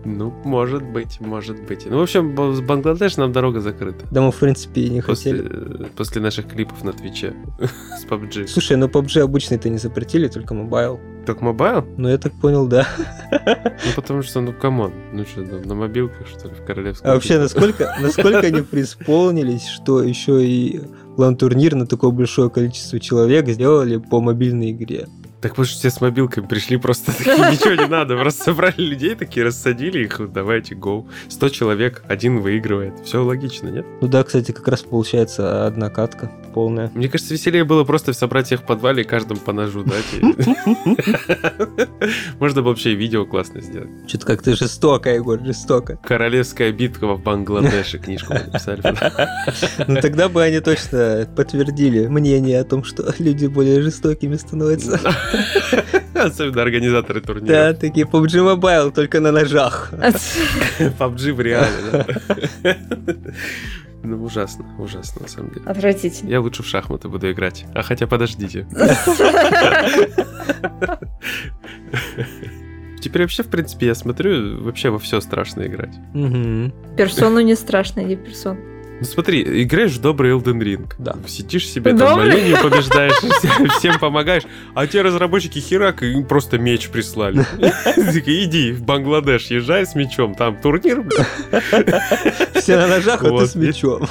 Ну, 0.08 0.34
может 0.46 0.84
быть, 0.84 1.20
может 1.20 1.62
быть. 1.68 1.86
Ну, 1.86 1.98
в 2.00 2.02
общем, 2.02 2.34
с 2.56 2.62
Бангладеш 2.62 3.18
нам 3.18 3.34
дорога 3.34 3.60
закрыта. 3.60 4.06
Да 4.10 4.22
мы, 4.22 4.32
в 4.32 4.38
принципе, 4.38 4.82
и 4.82 4.90
не 4.90 5.02
После, 5.02 5.34
хотели. 5.34 5.84
э, 5.84 5.86
после 5.98 6.22
наших 6.22 6.48
клипов 6.48 6.82
на 6.86 6.94
Твиче 6.94 7.34
с 8.00 8.06
PUBG. 8.06 8.48
Слушай, 8.48 8.78
ну 8.78 8.88
PUBG 8.88 9.20
обычный-то 9.20 9.68
не 9.70 9.78
запретили, 9.78 10.30
только 10.30 10.54
mobile. 10.54 10.98
Так 11.26 11.42
mobile? 11.42 11.86
Ну, 11.98 12.08
я 12.08 12.18
так 12.18 12.32
понял, 12.40 12.68
да. 12.68 12.88
Ну, 13.32 13.92
потому 13.98 14.22
что, 14.22 14.40
ну, 14.40 14.54
come 14.54 14.77
on. 14.77 14.94
Ну 15.12 15.26
что, 15.26 15.42
на, 15.42 15.60
на 15.60 15.76
мобилках, 15.76 16.26
что 16.26 16.48
ли, 16.48 16.54
в 16.56 16.64
королевском? 16.66 17.12
А 17.12 17.14
вообще, 17.16 17.38
насколько, 17.38 17.94
насколько 18.02 18.40
они 18.40 18.62
преисполнились, 18.62 19.68
что 19.68 20.02
еще 20.02 20.42
и 20.46 20.80
лан-турнир 21.18 21.76
на 21.76 21.86
такое 21.86 22.12
большое 22.12 22.50
количество 22.50 22.98
человек 23.02 23.50
сделали 23.50 23.98
по 23.98 24.22
мобильной 24.22 24.72
игре. 24.72 25.08
Так 25.42 25.52
потому 25.52 25.66
что 25.66 25.78
все 25.78 25.92
с 25.92 26.02
мобилками 26.02 26.48
пришли, 26.48 26.78
просто 26.78 27.12
такие, 27.18 27.38
ничего 27.52 27.76
не 27.76 27.88
надо. 27.88 28.18
Просто 28.18 28.46
собрали 28.46 28.76
людей 28.78 29.16
такие, 29.16 29.46
рассадили 29.46 30.04
их, 30.04 30.20
давайте, 30.32 30.76
гоу. 30.76 31.08
100 31.30 31.50
человек, 31.50 32.04
один 32.08 32.40
выигрывает. 32.40 32.94
Все 33.06 33.24
логично, 33.24 33.68
нет? 33.70 33.86
Ну 34.02 34.08
да, 34.08 34.24
кстати, 34.24 34.52
как 34.52 34.68
раз 34.68 34.82
получается 34.82 35.68
одна 35.68 35.90
катка 35.90 36.32
полная. 36.54 36.92
Мне 36.96 37.08
кажется, 37.08 37.34
веселее 37.36 37.64
было 37.66 37.84
просто 37.84 38.14
собрать 38.14 38.48
всех 38.48 38.62
в 38.62 38.64
подвале 38.66 39.04
и 39.04 39.06
каждому 39.06 39.40
по 39.40 39.54
ножу 39.54 39.84
дать. 39.84 40.06
Можно 42.40 42.64
было 42.64 42.72
вообще 42.72 42.96
видео 42.96 43.26
классно 43.26 43.62
сделать. 43.62 43.90
Что-то 44.08 44.26
как-то 44.26 44.56
жестоко, 44.56 45.14
Егор, 45.14 45.40
жестоко. 45.40 46.00
Королевская 46.04 46.72
битва 46.72 47.14
в 47.14 47.22
Бангладеше 47.22 48.00
книжку 48.00 48.34
написали. 48.34 48.82
Ну 49.88 50.02
тогда 50.02 50.30
бы 50.30 50.42
они 50.42 50.60
точно 50.60 51.28
подтвердили 51.36 52.08
мнение 52.08 52.60
о 52.60 52.64
том, 52.64 52.84
что 52.84 53.14
люди 53.20 53.46
более 53.46 53.84
жестокими 53.84 54.36
становятся. 54.36 55.00
Особенно 56.14 56.62
организаторы 56.62 57.22
Да, 57.22 57.28
турнира. 57.28 57.74
такие 57.74 58.06
PUBG 58.06 58.56
Mobile, 58.56 58.92
только 58.94 59.20
на 59.20 59.32
ножах. 59.32 59.92
PUBG 60.80 61.34
в 61.34 61.42
реале, 61.42 61.68
да. 61.92 62.78
Ну, 64.04 64.24
ужасно, 64.24 64.66
ужасно, 64.80 65.24
на 65.24 65.28
самом 65.28 65.50
деле. 65.50 65.66
Отвратительно. 65.66 66.30
Я 66.30 66.40
лучше 66.40 66.64
в 66.64 66.68
шахматы 66.68 67.10
буду 67.10 67.30
играть. 67.32 67.66
А 67.76 67.82
хотя 67.84 68.08
подождите. 68.08 68.66
Теперь 73.02 73.22
вообще, 73.24 73.44
в 73.44 73.48
принципе, 73.48 73.88
я 73.88 73.96
смотрю, 73.96 74.64
вообще 74.64 74.90
во 74.90 74.98
все 75.00 75.22
страшно 75.22 75.64
играть. 75.68 75.96
Персону 76.98 77.40
не 77.42 77.56
страшно, 77.56 78.02
иди 78.02 78.16
персон. 78.16 78.58
Ну 79.00 79.06
смотри, 79.06 79.64
играешь 79.64 79.92
в 79.94 80.02
добрый 80.02 80.32
Elden 80.32 80.60
Ring. 80.60 80.92
Да. 80.98 81.16
Сидишь 81.28 81.68
себе 81.70 81.92
там 81.92 82.16
Добрый? 82.18 82.32
оленью 82.32 82.58
побеждаешь, 82.62 83.14
всем, 83.78 84.00
помогаешь, 84.00 84.44
а 84.74 84.88
те 84.88 85.04
разработчики 85.04 85.60
херак, 85.60 86.02
и 86.02 86.14
им 86.14 86.26
просто 86.26 86.58
меч 86.58 86.90
прислали. 86.90 87.46
Иди 88.26 88.72
в 88.72 88.82
Бангладеш, 88.82 89.46
езжай 89.52 89.86
с 89.86 89.94
мечом, 89.94 90.34
там 90.34 90.58
турнир. 90.60 91.02
бля». 91.02 91.26
Все 92.56 92.78
на 92.78 92.88
ножах, 92.88 93.22
а 93.22 93.26
ты 93.26 93.30
Вот. 93.32 93.50
с 93.50 93.56
мечом. 93.56 94.08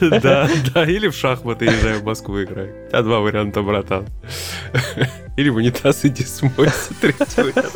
Да, 0.00 0.48
да, 0.74 0.84
или 0.84 1.08
в 1.08 1.14
шахматы 1.16 1.64
езжай 1.64 1.94
в 1.94 2.04
Москву 2.04 2.42
играй. 2.42 2.68
А 2.92 3.02
два 3.02 3.20
варианта, 3.20 3.62
братан. 3.62 4.06
Или 5.38 5.48
в 5.48 5.56
унитаз 5.56 6.04
иди 6.04 6.24
смойся, 6.24 6.92
третий 7.00 7.24
вариант. 7.42 7.72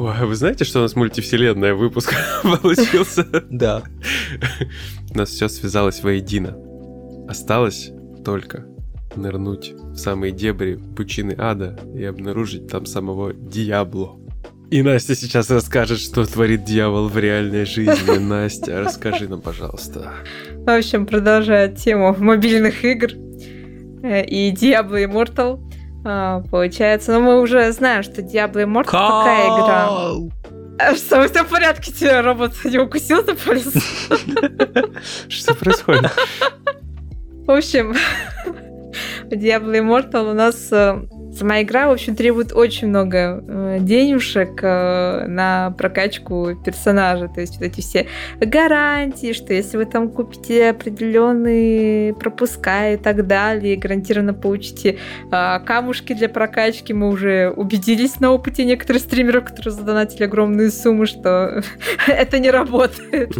Ой, 0.00 0.14
а 0.18 0.24
вы 0.24 0.34
знаете, 0.34 0.64
что 0.64 0.78
у 0.78 0.82
нас 0.82 0.96
мультивселенная 0.96 1.74
выпуск 1.74 2.14
получился? 2.42 3.26
Да. 3.50 3.82
У 5.10 5.18
нас 5.18 5.28
все 5.28 5.46
связалось 5.50 6.02
воедино. 6.02 6.56
Осталось 7.28 7.90
только 8.24 8.64
нырнуть 9.14 9.74
в 9.74 9.96
самые 9.96 10.32
дебри 10.32 10.80
пучины 10.96 11.34
ада 11.36 11.78
и 11.94 12.02
обнаружить 12.02 12.66
там 12.68 12.86
самого 12.86 13.34
Диабло. 13.34 14.18
И 14.70 14.80
Настя 14.80 15.14
сейчас 15.14 15.50
расскажет, 15.50 15.98
что 15.98 16.24
творит 16.24 16.64
дьявол 16.64 17.08
в 17.08 17.18
реальной 17.18 17.66
жизни. 17.66 18.16
Настя, 18.18 18.80
расскажи 18.80 19.28
нам, 19.28 19.42
пожалуйста. 19.42 20.14
В 20.50 20.78
общем, 20.78 21.04
продолжая 21.04 21.68
тему 21.68 22.16
мобильных 22.18 22.86
игр 22.86 23.10
э, 24.02 24.24
и 24.24 24.50
Diablo 24.54 25.04
Immortal, 25.04 25.60
а, 26.04 26.42
получается, 26.50 27.12
ну 27.12 27.20
мы 27.20 27.40
уже 27.40 27.72
знаем, 27.72 28.02
что 28.02 28.22
Diablo 28.22 28.64
Immortal 28.64 28.84
такая 28.84 29.46
игра. 29.48 30.30
А 30.78 30.94
Что, 30.94 31.28
все 31.28 31.44
в 31.44 31.48
порядке? 31.48 31.92
Тебя 31.92 32.22
робот 32.22 32.54
не 32.64 32.78
укусил 32.78 33.22
за 33.24 33.34
палец? 33.34 33.74
Что 35.28 35.54
происходит? 35.54 36.10
В 37.46 37.50
общем, 37.50 37.94
Diablo 39.30 39.78
Immortal 39.78 40.30
у 40.30 40.34
нас 40.34 40.72
э, 40.72 41.02
сама 41.40 41.62
игра, 41.62 41.88
в 41.88 41.92
общем, 41.92 42.14
требует 42.14 42.52
очень 42.52 42.88
много 42.88 43.42
э, 43.46 43.78
денежек 43.80 44.60
э, 44.62 45.24
на 45.26 45.70
прокачку 45.70 46.50
персонажа. 46.62 47.28
То 47.28 47.40
есть 47.40 47.54
вот 47.56 47.64
эти 47.64 47.80
все 47.80 48.06
гарантии, 48.38 49.32
что 49.32 49.54
если 49.54 49.78
вы 49.78 49.86
там 49.86 50.10
купите 50.10 50.68
определенные 50.68 52.12
пропуска 52.14 52.90
и 52.90 52.96
так 52.98 53.26
далее, 53.26 53.76
гарантированно 53.76 54.34
получите 54.34 54.98
э, 55.32 55.60
камушки 55.64 56.12
для 56.12 56.28
прокачки. 56.28 56.92
Мы 56.92 57.08
уже 57.08 57.50
убедились 57.56 58.20
на 58.20 58.32
опыте 58.32 58.64
некоторых 58.64 59.00
стримеров, 59.00 59.44
которые 59.44 59.72
задонатили 59.72 60.24
огромные 60.24 60.70
суммы, 60.70 61.06
что 61.06 61.62
это 62.06 62.38
не 62.38 62.50
работает. 62.50 63.32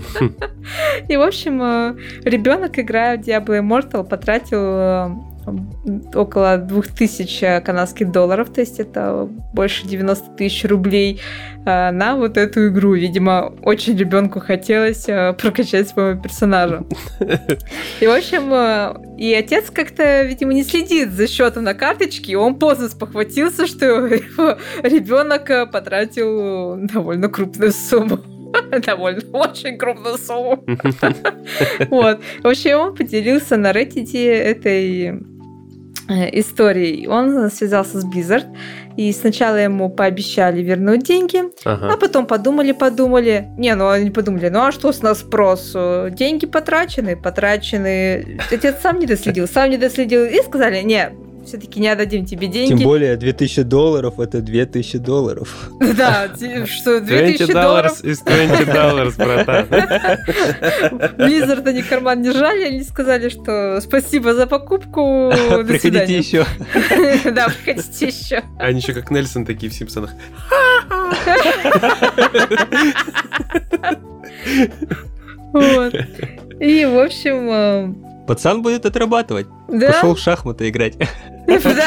И, 1.08 1.16
в 1.16 1.22
общем, 1.22 1.98
ребенок, 2.24 2.78
играя 2.78 3.18
в 3.18 3.20
Diablo 3.20 3.60
Immortal, 3.60 4.08
потратил 4.08 5.30
около 6.14 6.56
2000 6.56 7.60
канадских 7.64 8.10
долларов, 8.10 8.50
то 8.50 8.60
есть 8.60 8.80
это 8.80 9.28
больше 9.52 9.86
90 9.86 10.36
тысяч 10.36 10.64
рублей 10.64 11.20
э, 11.64 11.90
на 11.90 12.16
вот 12.16 12.36
эту 12.36 12.68
игру. 12.68 12.94
Видимо, 12.94 13.52
очень 13.62 13.96
ребенку 13.96 14.40
хотелось 14.40 15.08
э, 15.08 15.32
прокачать 15.34 15.88
своего 15.88 16.20
персонажа. 16.20 16.84
И, 18.00 18.06
в 18.06 18.10
общем, 18.10 18.52
э, 18.52 19.18
и 19.18 19.34
отец 19.34 19.70
как-то, 19.70 20.22
видимо, 20.22 20.52
не 20.54 20.64
следит 20.64 21.12
за 21.12 21.26
счетом 21.26 21.64
на 21.64 21.74
карточке, 21.74 22.32
и 22.32 22.36
он 22.36 22.56
поздно 22.56 22.88
спохватился, 22.88 23.66
что 23.66 23.84
его 23.84 24.58
ребенок 24.82 25.70
потратил 25.72 26.76
довольно 26.76 27.28
крупную 27.28 27.72
сумму. 27.72 28.18
Довольно 28.86 29.22
очень 29.32 29.78
крупную 29.78 30.18
сумму. 30.18 30.64
Вот. 31.90 32.20
Вообще 32.42 32.76
он 32.76 32.94
поделился 32.94 33.56
на 33.56 33.72
Reddit 33.72 34.16
этой 34.16 35.20
историей. 36.10 37.06
Он 37.06 37.50
связался 37.50 38.00
с 38.00 38.04
Blizzard 38.04 38.46
И 38.96 39.12
сначала 39.12 39.56
ему 39.56 39.88
пообещали 39.88 40.60
вернуть 40.62 41.04
деньги, 41.04 41.42
Ага. 41.64 41.90
а 41.92 41.96
потом 41.96 42.26
подумали-подумали. 42.26 43.48
Не, 43.56 43.74
ну 43.74 43.88
они 43.88 44.10
подумали, 44.10 44.48
ну 44.48 44.60
а 44.60 44.72
что 44.72 44.92
с 44.92 45.02
нас 45.02 45.20
спрос? 45.20 45.74
Деньги 46.10 46.46
потрачены, 46.46 47.16
потрачены. 47.16 48.38
Отец 48.50 48.76
сам 48.82 48.98
не 48.98 49.06
доследил, 49.06 49.46
сам 49.48 49.70
не 49.70 49.76
доследил. 49.78 50.24
И 50.24 50.42
сказали, 50.42 50.82
не, 50.82 51.10
все-таки 51.46 51.80
не 51.80 51.88
отдадим 51.88 52.24
тебе 52.26 52.46
деньги. 52.46 52.68
Тем 52.68 52.78
более 52.80 53.16
2000 53.16 53.62
долларов 53.62 54.20
это 54.20 54.40
2000 54.40 54.98
долларов. 54.98 55.70
Да, 55.96 56.28
что 56.66 57.00
20 57.00 57.06
2000 57.06 57.52
долларов. 57.52 57.62
долларов 57.62 58.04
из 58.04 58.18
20 58.20 58.72
долларов, 58.72 59.16
братан. 59.16 59.66
Blizzard 61.18 61.68
они 61.68 61.82
карман 61.82 62.22
не 62.22 62.32
жали, 62.32 62.64
они 62.64 62.82
сказали, 62.82 63.28
что 63.28 63.80
спасибо 63.80 64.34
за 64.34 64.46
покупку, 64.46 65.32
Приходите 65.66 66.16
еще. 66.16 66.46
Да, 67.30 67.48
приходите 67.48 68.06
еще. 68.06 68.42
Они 68.58 68.80
еще 68.80 68.92
как 68.92 69.10
Нельсон 69.10 69.44
такие 69.44 69.70
в 69.70 69.74
Симпсонах. 69.74 70.10
Вот. 75.52 75.94
И, 76.60 76.84
в 76.84 76.98
общем, 76.98 77.48
э, 77.50 78.09
Пацан 78.26 78.62
будет 78.62 78.86
отрабатывать. 78.86 79.46
да, 79.68 79.92
Пошел 79.92 80.14
в 80.14 80.18
шахматы 80.18 80.68
играть. 80.68 80.96
да. 81.46 81.86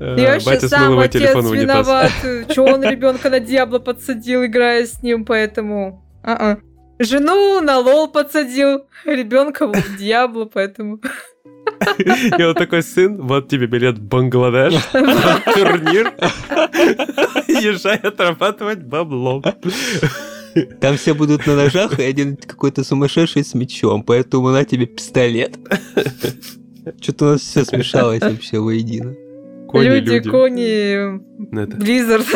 И 0.00 0.24
А, 0.24 0.38
вообще 0.40 0.60
сам 0.60 0.98
отец 0.98 1.34
виноват. 1.34 2.12
Че 2.54 2.62
он 2.62 2.82
ребенка 2.82 3.30
на 3.30 3.40
Диабло 3.40 3.78
подсадил, 3.80 4.44
играя 4.44 4.86
с 4.86 5.02
ним, 5.02 5.24
поэтому... 5.24 6.04
Жену 7.00 7.60
на 7.60 7.78
лол 7.78 8.08
подсадил, 8.08 8.86
ребенка 9.04 9.66
в 9.66 9.96
Диабло, 9.96 10.44
поэтому... 10.46 11.00
И 12.38 12.42
он 12.42 12.54
такой, 12.54 12.82
сын, 12.82 13.20
вот 13.20 13.48
тебе 13.48 13.66
билет 13.66 13.98
в 13.98 14.02
Бангладеш, 14.02 14.74
турнир. 14.92 16.12
Езжай 17.46 17.96
отрабатывать 17.96 18.82
баблом. 18.82 19.44
Там 20.80 20.96
все 20.96 21.14
будут 21.14 21.46
на 21.46 21.56
ножах, 21.56 21.98
и 21.98 22.02
один 22.02 22.36
какой-то 22.36 22.84
сумасшедший 22.84 23.44
с 23.44 23.54
мечом, 23.54 24.02
поэтому 24.02 24.50
на 24.50 24.64
тебе 24.64 24.86
пистолет. 24.86 25.56
Что-то 27.00 27.24
у 27.24 27.28
нас 27.32 27.40
все 27.42 27.64
смешалось 27.64 28.22
вообще 28.22 28.58
воедино. 28.58 29.14
Кони, 29.68 29.86
люди, 29.86 30.10
люди. 30.10 30.30
кони, 30.30 31.20
Blizzard. 31.76 32.26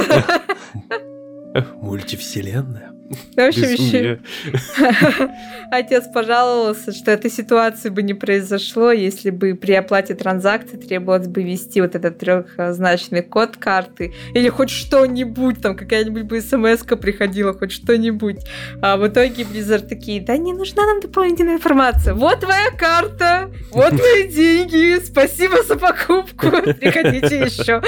Мультивселенная. 1.81 2.92
В 3.37 3.39
общем, 3.39 3.63
еще 3.63 4.21
отец 5.71 6.05
пожаловался, 6.13 6.93
что 6.93 7.11
этой 7.11 7.31
ситуации 7.31 7.89
бы 7.89 8.03
не 8.03 8.15
произошло, 8.15 8.93
если 8.93 9.31
бы 9.31 9.55
при 9.55 9.73
оплате 9.73 10.15
транзакции 10.15 10.77
требовалось 10.77 11.29
бы 11.29 11.43
ввести 11.43 11.81
вот 11.81 11.95
этот 11.95 12.19
трехзначный 12.19 13.23
код 13.23 13.57
карты 13.57 14.13
или 14.35 14.49
хоть 14.49 14.71
что-нибудь, 14.71 15.61
там 15.63 15.77
какая-нибудь 15.77 16.25
бы 16.25 16.41
смс 16.41 16.83
приходила, 17.01 17.55
хоть 17.55 17.73
что-нибудь. 17.73 18.39
А 18.81 18.97
в 18.97 19.07
итоге 19.07 19.45
Blizzard 19.45 19.89
такие, 19.89 20.21
да 20.21 20.37
не 20.37 20.53
нужна 20.53 20.85
нам 20.87 21.01
дополнительная 21.01 21.55
информация. 21.55 22.15
Вот 22.15 22.41
твоя 22.41 22.71
карта, 22.77 23.51
вот 23.73 23.97
твои 23.97 24.29
деньги, 24.29 25.03
спасибо 25.05 25.63
за 25.63 25.77
покупку, 25.77 26.51
приходите 26.51 27.41
еще. 27.45 27.83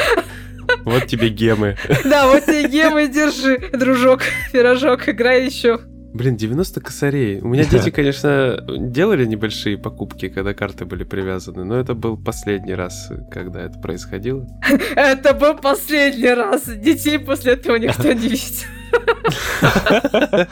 Вот 0.84 1.06
тебе 1.06 1.28
гемы. 1.28 1.76
Да, 2.04 2.26
вот 2.28 2.44
тебе 2.44 2.68
гемы, 2.68 3.08
держи, 3.08 3.58
дружок, 3.72 4.20
пирожок, 4.52 5.08
играй 5.08 5.44
еще. 5.46 5.80
Блин, 6.14 6.36
90 6.36 6.80
косарей. 6.80 7.40
У 7.40 7.48
меня 7.48 7.64
дети, 7.64 7.90
конечно, 7.94 8.56
делали 8.68 9.24
небольшие 9.24 9.76
покупки, 9.76 10.28
когда 10.28 10.54
карты 10.54 10.84
были 10.84 11.02
привязаны, 11.02 11.64
но 11.64 11.76
это 11.76 11.94
был 11.94 12.16
последний 12.16 12.74
раз, 12.74 13.10
когда 13.32 13.62
это 13.62 13.80
происходило. 13.80 14.46
Это 14.94 15.34
был 15.34 15.54
последний 15.56 16.32
раз. 16.32 16.66
Детей 16.66 17.18
после 17.18 17.54
этого 17.54 17.76
никто 17.76 18.12
не 18.12 18.28
видел. 18.28 18.64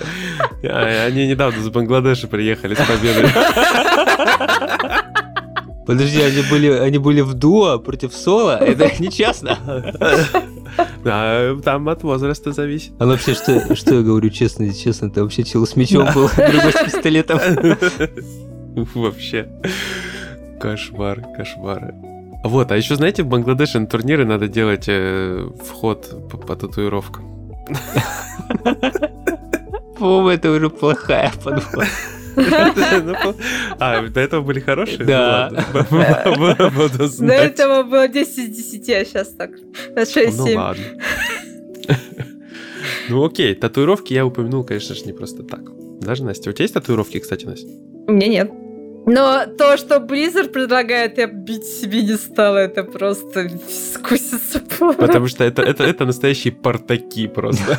А, 0.64 1.06
Они 1.06 1.28
недавно 1.28 1.58
из 1.60 1.68
Бангладеша 1.68 2.26
приехали 2.26 2.74
с 2.74 2.78
победой. 2.78 3.30
Подожди, 5.86 6.20
они 6.20 6.42
были, 6.48 6.70
они 6.70 6.98
были 6.98 7.20
в 7.22 7.34
дуо 7.34 7.78
против 7.78 8.14
соло? 8.14 8.56
Это 8.56 8.90
нечестно. 9.02 9.58
А, 11.04 11.54
Там 11.62 11.88
от 11.90 12.02
возраста 12.02 12.52
зависит. 12.52 12.92
А 12.98 13.04
вообще, 13.04 13.34
что, 13.34 13.76
что 13.76 13.96
я 13.96 14.00
говорю 14.02 14.30
честно, 14.30 14.72
честно, 14.72 15.06
это 15.06 15.22
вообще 15.22 15.42
чел 15.44 15.66
с 15.66 15.76
мечом 15.76 16.08
был, 16.14 16.30
другой 16.36 16.72
с 16.72 16.84
пистолетом. 16.84 17.38
Вообще. 18.94 19.48
Кошмар, 20.60 21.26
кошмар. 21.36 21.92
Вот, 22.44 22.72
а 22.72 22.76
еще, 22.76 22.96
знаете, 22.96 23.22
в 23.22 23.26
Бангладеше 23.26 23.80
на 23.80 23.86
турниры 23.86 24.24
надо 24.24 24.48
делать 24.48 24.84
э, 24.88 25.46
вход 25.62 26.28
по, 26.30 26.38
по 26.38 26.56
татуировкам. 26.56 27.24
По-моему, 29.98 30.28
это 30.28 30.50
уже 30.50 30.70
плохая 30.70 31.32
подборка. 31.44 31.86
Ну, 33.04 33.34
А, 33.78 34.02
до 34.02 34.20
этого 34.20 34.42
были 34.42 34.60
хорошие? 34.60 35.04
Да. 35.04 35.50
Ну 35.52 35.98
До 37.26 37.32
этого 37.32 37.82
было 37.82 38.08
10 38.08 38.38
из 38.38 38.56
10, 38.56 38.90
а 38.90 39.04
сейчас 39.04 39.28
так 39.28 39.50
на 39.94 40.02
6-7. 40.02 40.32
Ну 40.36 40.44
ладно. 40.56 40.84
Ну 43.08 43.24
окей, 43.24 43.54
татуировки 43.54 44.14
я 44.14 44.24
упомянул, 44.24 44.64
конечно 44.64 44.94
же, 44.94 45.04
не 45.04 45.12
просто 45.12 45.42
так. 45.42 45.60
Даже, 46.00 46.24
Настя, 46.24 46.50
у 46.50 46.52
тебя 46.52 46.64
есть 46.64 46.74
татуировки, 46.74 47.18
кстати, 47.18 47.44
Настя? 47.44 47.68
У 48.06 48.12
меня 48.12 48.28
нет. 48.28 48.50
Но 49.06 49.46
то, 49.58 49.76
что 49.76 49.96
Blizzard 49.96 50.48
предлагает, 50.48 51.18
я 51.18 51.26
бить 51.26 51.64
себе 51.64 52.02
не 52.02 52.16
стала. 52.16 52.58
Это 52.58 52.84
просто 52.84 53.50
скусится 53.68 54.60
Потому 54.78 55.28
что 55.28 55.44
это, 55.44 55.62
это, 55.62 55.84
это 55.84 56.04
настоящие 56.04 56.52
портаки 56.52 57.28
просто. 57.28 57.78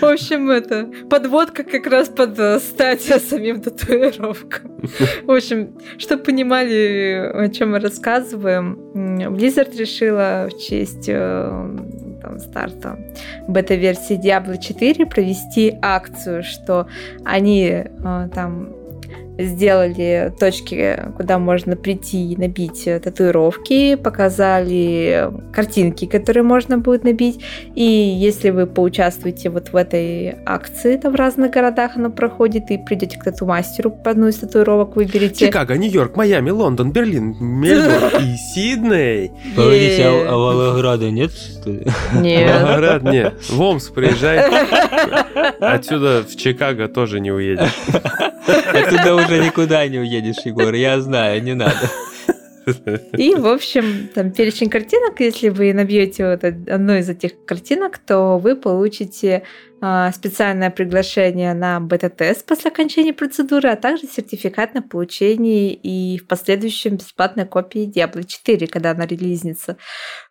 В 0.00 0.04
общем, 0.04 0.50
это 0.50 0.88
подводка 1.10 1.62
как 1.64 1.86
раз 1.86 2.08
под 2.08 2.38
э, 2.38 2.58
стать 2.60 3.02
самим 3.28 3.60
татуировкам. 3.60 4.80
В 5.24 5.30
общем, 5.30 5.76
чтобы 5.98 6.22
понимали, 6.22 7.30
о 7.34 7.48
чем 7.48 7.72
мы 7.72 7.80
рассказываем, 7.80 8.78
Blizzard 9.34 9.76
решила 9.76 10.48
в 10.50 10.58
честь 10.58 11.08
э, 11.08 11.76
там, 12.22 12.38
старта 12.38 12.98
бета-версии 13.46 14.18
Diablo 14.18 14.58
4 14.58 15.06
провести 15.06 15.76
акцию, 15.82 16.42
что 16.42 16.86
они 17.24 17.66
э, 17.68 18.28
там 18.32 18.77
сделали 19.38 20.32
точки, 20.38 21.00
куда 21.16 21.38
можно 21.38 21.76
прийти 21.76 22.32
и 22.32 22.36
набить 22.36 22.86
э, 22.86 22.98
татуировки, 22.98 23.94
показали 23.94 25.30
картинки, 25.52 26.06
которые 26.06 26.42
можно 26.42 26.78
будет 26.78 27.04
набить. 27.04 27.40
И 27.74 27.82
если 27.82 28.50
вы 28.50 28.66
поучаствуете 28.66 29.50
вот 29.50 29.68
в 29.72 29.76
этой 29.76 30.36
акции, 30.44 30.96
там 30.96 31.12
в 31.12 31.14
разных 31.14 31.52
городах 31.52 31.96
она 31.96 32.10
проходит, 32.10 32.70
и 32.70 32.78
придете 32.78 33.18
к 33.18 33.24
тату-мастеру, 33.24 33.90
по 33.90 34.10
одну 34.10 34.28
из 34.28 34.36
татуировок 34.36 34.96
выберете. 34.96 35.46
Чикаго, 35.46 35.76
Нью-Йорк, 35.76 36.16
Майами, 36.16 36.50
Лондон, 36.50 36.90
Берлин, 36.90 37.36
Мельбурн 37.38 38.20
и 38.24 38.36
Сидней. 38.36 39.30
Погодите, 39.54 40.04
а, 40.04 40.26
а 40.28 40.36
Волгограда 40.36 41.10
нет, 41.10 41.30
что 41.32 41.70
ли? 41.70 41.86
Нет. 42.14 42.62
Волгоград, 42.62 43.02
нет. 43.04 43.34
В 43.48 43.60
Омск 43.60 43.94
приезжай. 43.94 44.40
Отсюда 45.60 46.24
в 46.28 46.36
Чикаго 46.36 46.88
тоже 46.88 47.20
не 47.20 47.30
уедешь. 47.30 47.72
Оттуда 48.46 49.14
уже 49.28 49.44
никуда 49.44 49.86
не 49.86 49.98
уедешь, 49.98 50.44
Егор, 50.44 50.72
я 50.74 51.00
знаю, 51.00 51.42
не 51.42 51.54
надо. 51.54 51.90
И, 53.16 53.34
в 53.34 53.46
общем, 53.46 54.08
там 54.14 54.30
перечень 54.30 54.68
картинок, 54.68 55.20
если 55.20 55.48
вы 55.48 55.72
набьете 55.72 56.28
вот 56.28 56.44
одну 56.44 56.94
из 56.94 57.08
этих 57.08 57.44
картинок, 57.44 57.98
то 57.98 58.38
вы 58.38 58.56
получите 58.56 59.44
а, 59.80 60.12
специальное 60.12 60.70
приглашение 60.70 61.54
на 61.54 61.80
бета-тест 61.80 62.44
после 62.44 62.70
окончания 62.70 63.14
процедуры, 63.14 63.70
а 63.70 63.76
также 63.76 64.06
сертификат 64.06 64.74
на 64.74 64.82
получение 64.82 65.72
и 65.72 66.18
в 66.18 66.26
последующем 66.26 66.96
бесплатной 66.96 67.46
копии 67.46 67.90
Diablo 67.90 68.24
4, 68.24 68.66
когда 68.66 68.90
она 68.90 69.06
релизнится. 69.06 69.76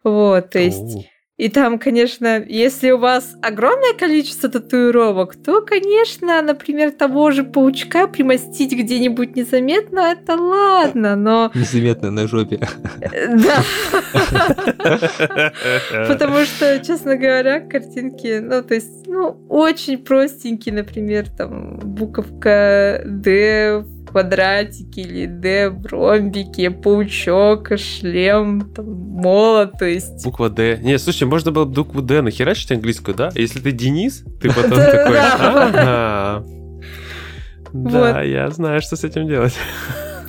Вот, 0.03 0.51
то 0.51 0.59
есть... 0.59 1.09
И 1.37 1.49
там, 1.49 1.77
конечно, 1.77 2.43
если 2.47 2.89
у 2.89 2.97
вас 2.97 3.35
огромное 3.43 3.93
количество 3.93 4.49
татуировок, 4.49 5.35
то, 5.35 5.61
конечно, 5.61 6.41
например, 6.41 6.91
того 6.91 7.29
же 7.29 7.43
паучка 7.43 8.07
примостить 8.07 8.73
где-нибудь 8.73 9.35
незаметно, 9.35 9.99
это 9.99 10.35
ладно, 10.35 11.15
но... 11.15 11.51
Незаметно 11.55 12.09
на 12.09 12.27
жопе. 12.27 12.59
э, 13.01 13.35
Да, 13.35 13.63
потому 16.07 16.43
что, 16.45 16.79
честно 16.83 17.15
говоря, 17.15 17.59
картинки, 17.59 18.39
ну, 18.39 18.63
то 18.63 18.73
есть, 18.73 19.05
ну, 19.05 19.37
очень 19.47 19.99
простенькие, 19.99 20.73
например, 20.73 21.29
там, 21.29 21.77
буковка 21.77 23.03
D 23.05 23.85
в 24.07 24.11
квадратике 24.11 25.01
или 25.01 25.25
D 25.25 25.69
в 25.69 25.85
ромбике, 25.85 26.71
паучок, 26.71 27.71
шлем, 27.77 28.71
там, 28.73 28.85
молот, 28.85 29.73
то 29.77 29.85
есть... 29.85 30.23
Буква 30.23 30.49
Д. 30.49 30.79
Не, 30.81 30.97
слушай, 30.97 31.23
можно 31.23 31.51
было 31.51 31.65
бы 31.65 31.73
букву 31.73 32.01
Д 32.01 32.21
нахерачить 32.21 32.71
английскую, 32.71 33.15
да? 33.15 33.31
Если 33.35 33.59
ты 33.59 33.71
Денис, 33.71 34.23
ты 34.41 34.49
потом 34.49 34.77
такой, 34.77 35.13
да. 35.13 36.43
Вот. 37.73 38.23
я 38.23 38.49
знаю, 38.49 38.81
что 38.81 38.95
с 38.95 39.03
этим 39.03 39.27
делать. 39.27 39.53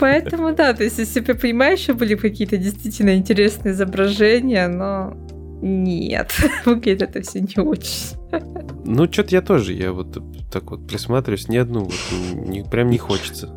Поэтому 0.00 0.54
да, 0.54 0.74
то 0.74 0.84
есть 0.84 0.98
если 0.98 1.20
бы 1.20 1.32
я 1.32 1.34
понимаю, 1.34 1.76
еще 1.76 1.92
были 1.92 2.14
какие-то 2.14 2.56
действительно 2.56 3.16
интересные 3.16 3.72
изображения, 3.72 4.68
но 4.68 5.14
нет, 5.60 6.32
выглядит 6.64 7.02
это 7.02 7.22
все 7.22 7.40
не 7.40 7.60
очень. 7.60 8.16
Ну, 8.84 9.10
что-то 9.10 9.34
я 9.34 9.42
тоже, 9.42 9.72
я 9.72 9.92
вот 9.92 10.16
так 10.50 10.70
вот 10.70 10.86
присматриваюсь, 10.86 11.48
ни 11.48 11.56
одну 11.56 11.84
вот, 11.84 11.94
не, 12.32 12.62
прям 12.62 12.90
не 12.90 12.98
хочется. 12.98 13.48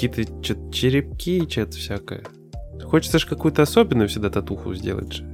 Какие-то 0.00 0.72
черепки, 0.72 1.46
что-то 1.46 1.72
всякое. 1.72 2.22
Хочется 2.82 3.18
же 3.18 3.26
какую-то 3.26 3.60
особенную 3.60 4.08
всегда 4.08 4.30
татуху 4.30 4.74
сделать 4.74 5.12
же. 5.12 5.24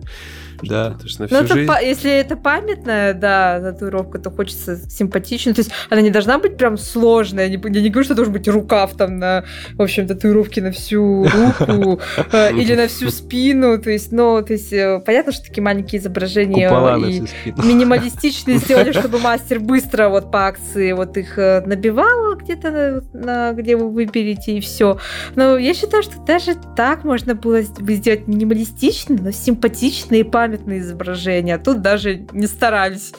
Да. 0.62 0.94
Это 0.98 1.08
ж 1.08 1.18
на 1.18 1.22
Ну, 1.24 1.28
всю 1.28 1.44
это 1.44 1.54
жизнь. 1.54 1.68
па- 1.68 1.80
если 1.80 2.10
это 2.12 2.36
памятная, 2.36 3.14
да, 3.14 3.60
татуировка, 3.60 4.18
то 4.18 4.30
хочется 4.30 4.76
симпатично. 4.90 5.54
То 5.54 5.60
есть 5.60 5.70
она 5.90 6.00
не 6.00 6.10
должна 6.10 6.38
быть 6.38 6.56
прям 6.56 6.76
сложная. 6.76 7.46
Я 7.46 7.56
не, 7.56 7.74
я 7.74 7.82
не 7.82 7.88
говорю, 7.90 8.04
что 8.04 8.14
должен 8.14 8.32
быть 8.32 8.48
рукав 8.48 8.94
там 8.96 9.18
на, 9.18 9.44
в 9.74 9.82
общем, 9.82 10.06
татуировки 10.06 10.60
на 10.60 10.70
всю 10.72 11.24
руку 11.24 12.00
э, 12.32 12.52
или 12.56 12.74
на 12.74 12.88
всю 12.88 13.10
спину. 13.10 13.78
То 13.78 13.90
есть, 13.90 14.12
ну, 14.12 14.42
то 14.42 14.52
есть, 14.52 14.72
э, 14.72 15.00
понятно, 15.04 15.32
что 15.32 15.46
такие 15.46 15.62
маленькие 15.62 16.00
изображения 16.00 16.70
на 16.70 16.96
и 17.06 17.22
минималистичные 17.66 18.58
сделали, 18.58 18.92
чтобы 18.98 19.18
мастер 19.18 19.60
быстро 19.60 20.08
вот 20.08 20.30
по 20.30 20.46
акции 20.46 20.92
вот 20.92 21.16
их 21.16 21.38
э, 21.38 21.62
набивал 21.66 22.34
где-то, 22.36 23.02
на, 23.12 23.52
где 23.52 23.76
вы 23.76 23.90
выберете, 23.90 24.56
и 24.56 24.60
все. 24.60 24.98
Но 25.34 25.56
я 25.58 25.74
считаю, 25.74 26.02
что 26.02 26.18
даже 26.24 26.52
так 26.76 27.04
можно 27.04 27.34
было 27.34 27.60
бы 27.80 27.94
сделать 27.94 28.26
минималистичные, 28.26 29.18
но 29.20 29.30
симпатичные 29.30 30.20
и 30.20 30.24
памятные 30.46 30.78
изображения. 30.80 31.56
А 31.56 31.58
тут 31.58 31.82
даже 31.82 32.26
не 32.32 32.46
старались. 32.46 33.12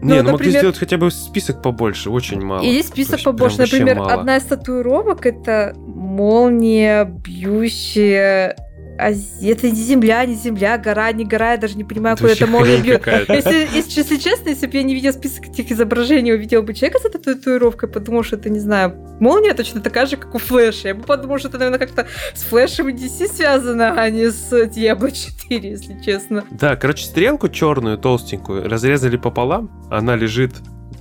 Не, 0.00 0.14
ну, 0.14 0.16
ну, 0.16 0.16
могли 0.16 0.32
например- 0.32 0.58
сделать 0.58 0.78
хотя 0.78 0.96
бы 0.96 1.10
список 1.10 1.62
побольше, 1.62 2.10
очень 2.10 2.40
мало. 2.40 2.62
Или 2.62 2.82
список 2.82 3.14
есть 3.14 3.24
побольше. 3.24 3.58
Например, 3.58 3.98
мало. 3.98 4.12
одна 4.12 4.36
из 4.36 4.44
татуировок 4.44 5.26
это 5.26 5.74
молния, 5.76 7.04
бьющая. 7.04 8.56
А 8.98 9.10
это 9.10 9.70
не 9.70 9.82
земля, 9.82 10.24
не 10.24 10.34
земля, 10.34 10.78
гора, 10.78 11.12
не 11.12 11.24
гора, 11.24 11.52
я 11.52 11.56
даже 11.58 11.76
не 11.76 11.84
понимаю, 11.84 12.14
Это 12.14 12.22
куда 12.22 12.32
эта 12.32 12.46
молния 12.46 12.80
бьет. 12.80 13.06
Если, 13.28 13.68
если, 13.74 14.00
если 14.00 14.16
честно, 14.16 14.48
если 14.50 14.66
бы 14.66 14.76
я 14.76 14.82
не 14.82 14.94
видел 14.94 15.12
список 15.12 15.48
этих 15.48 15.70
изображений, 15.70 16.32
увидел 16.32 16.62
бы 16.62 16.74
человека 16.74 17.00
с 17.00 17.04
этой 17.04 17.20
татуировкой, 17.20 17.88
подумал, 17.88 18.22
что 18.22 18.36
это, 18.36 18.48
не 18.50 18.60
знаю, 18.60 18.94
молния 19.20 19.54
точно 19.54 19.80
такая 19.80 20.06
же, 20.06 20.16
как 20.16 20.34
у 20.34 20.38
Флэша. 20.38 20.88
Я 20.88 20.94
бы 20.94 21.02
подумал, 21.02 21.38
что 21.38 21.48
это, 21.48 21.58
наверное, 21.58 21.78
как-то 21.78 22.06
с 22.34 22.42
Флэшем 22.44 22.88
и 22.88 22.92
DC 22.92 23.34
связано, 23.34 24.00
а 24.00 24.10
не 24.10 24.30
с 24.30 24.52
Diablo 24.52 25.10
4, 25.10 25.70
если 25.70 26.00
честно. 26.04 26.44
Да, 26.50 26.76
короче, 26.76 27.04
стрелку 27.04 27.48
черную, 27.48 27.98
толстенькую, 27.98 28.68
разрезали 28.68 29.16
пополам, 29.16 29.70
она 29.90 30.16
лежит 30.16 30.52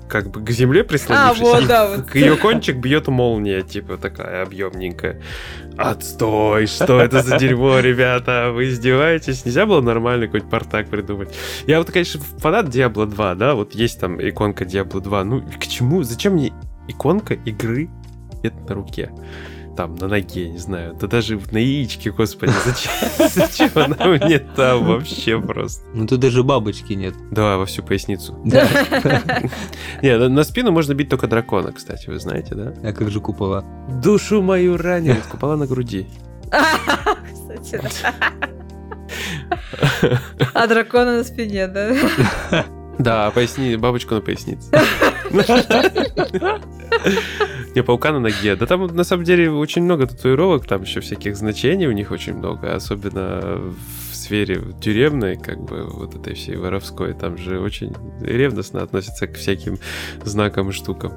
как 0.07 0.29
бы 0.29 0.43
к 0.43 0.49
земле 0.51 0.83
прислонившись. 0.83 1.41
А, 1.41 1.43
вот, 1.43 1.67
да, 1.67 1.87
вот. 1.87 2.05
К 2.05 2.15
ее 2.15 2.35
кончик 2.35 2.77
бьет 2.77 3.07
молния, 3.07 3.61
типа 3.61 3.97
такая 3.97 4.43
объемненькая. 4.43 5.21
Отстой, 5.77 6.67
что 6.67 7.01
это 7.01 7.21
за 7.21 7.37
дерьмо, 7.37 7.79
ребята? 7.79 8.51
Вы 8.53 8.69
издеваетесь? 8.69 9.45
Нельзя 9.45 9.65
было 9.65 9.81
нормально 9.81 10.27
какой-нибудь 10.27 10.51
портак 10.51 10.87
придумать? 10.89 11.35
Я 11.67 11.79
вот, 11.79 11.91
конечно, 11.91 12.21
фанат 12.37 12.67
Diablo 12.67 13.05
2, 13.05 13.35
да, 13.35 13.55
вот 13.55 13.73
есть 13.73 13.99
там 13.99 14.19
иконка 14.21 14.63
Diablo 14.63 15.01
2. 15.01 15.23
Ну, 15.23 15.41
к 15.41 15.67
чему? 15.67 16.03
Зачем 16.03 16.33
мне 16.33 16.53
иконка 16.87 17.33
игры 17.33 17.89
где-то 18.39 18.57
на 18.69 18.75
руке? 18.75 19.11
Там, 19.75 19.95
на 19.95 20.07
ноге, 20.07 20.49
не 20.49 20.57
знаю. 20.57 20.95
Да 20.99 21.07
даже 21.07 21.39
на 21.51 21.57
яичке, 21.57 22.11
господи, 22.11 22.53
зачем, 22.65 23.29
зачем 23.29 23.69
она 23.75 24.05
мне 24.05 24.39
там 24.39 24.85
вообще 24.85 25.39
просто? 25.39 25.83
Ну 25.93 26.07
тут 26.07 26.21
даже 26.21 26.43
бабочки 26.43 26.93
нет. 26.93 27.13
Да, 27.31 27.57
во 27.57 27.65
всю 27.65 27.83
поясницу. 27.83 28.39
Да. 28.45 28.67
Не, 30.01 30.17
на, 30.17 30.43
спину 30.43 30.71
можно 30.71 30.93
бить 30.93 31.09
только 31.09 31.27
дракона, 31.27 31.73
кстати, 31.73 32.09
вы 32.09 32.19
знаете, 32.19 32.55
да? 32.55 32.73
А 32.83 32.93
как 32.93 33.11
же 33.11 33.19
купола? 33.19 33.65
Душу 34.01 34.41
мою 34.41 34.77
ранили, 34.77 35.21
купола 35.31 35.57
на 35.57 35.67
груди. 35.67 36.07
Кстати, 37.33 37.81
да. 37.81 38.13
А 40.53 40.67
дракона 40.67 41.17
на 41.17 41.23
спине, 41.23 41.67
да? 41.67 41.95
Да, 42.97 43.31
поясни, 43.31 43.75
бабочку 43.75 44.15
на 44.15 44.21
пояснице. 44.21 44.69
Не, 47.75 47.83
паука 47.83 48.13
на 48.13 48.19
ноге. 48.19 48.55
Да 48.55 48.65
там 48.65 48.87
на 48.87 49.03
самом 49.03 49.25
деле 49.25 49.51
очень 49.51 49.83
много 49.83 50.07
татуировок, 50.07 50.65
там 50.65 50.83
еще 50.83 51.01
всяких 51.01 51.35
значений 51.35 51.87
у 51.87 51.91
них 51.91 52.11
очень 52.11 52.33
много, 52.33 52.73
особенно 52.73 53.59
в 54.11 54.15
сфере 54.15 54.63
тюремной, 54.81 55.35
как 55.35 55.59
бы 55.59 55.83
вот 55.83 56.15
этой 56.15 56.35
всей 56.35 56.55
воровской, 56.55 57.13
там 57.13 57.37
же 57.37 57.59
очень 57.59 57.93
ревностно 58.21 58.81
относятся 58.81 59.27
к 59.27 59.35
всяким 59.35 59.77
знакам 60.23 60.69
и 60.69 60.71
штукам. 60.71 61.11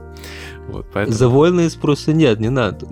Вот, 0.68 0.86
поэтому... 0.92 1.16
За 1.16 1.28
вольные 1.28 1.70
спроса 1.70 2.12
нет, 2.12 2.40
не 2.40 2.50
надо. 2.50 2.88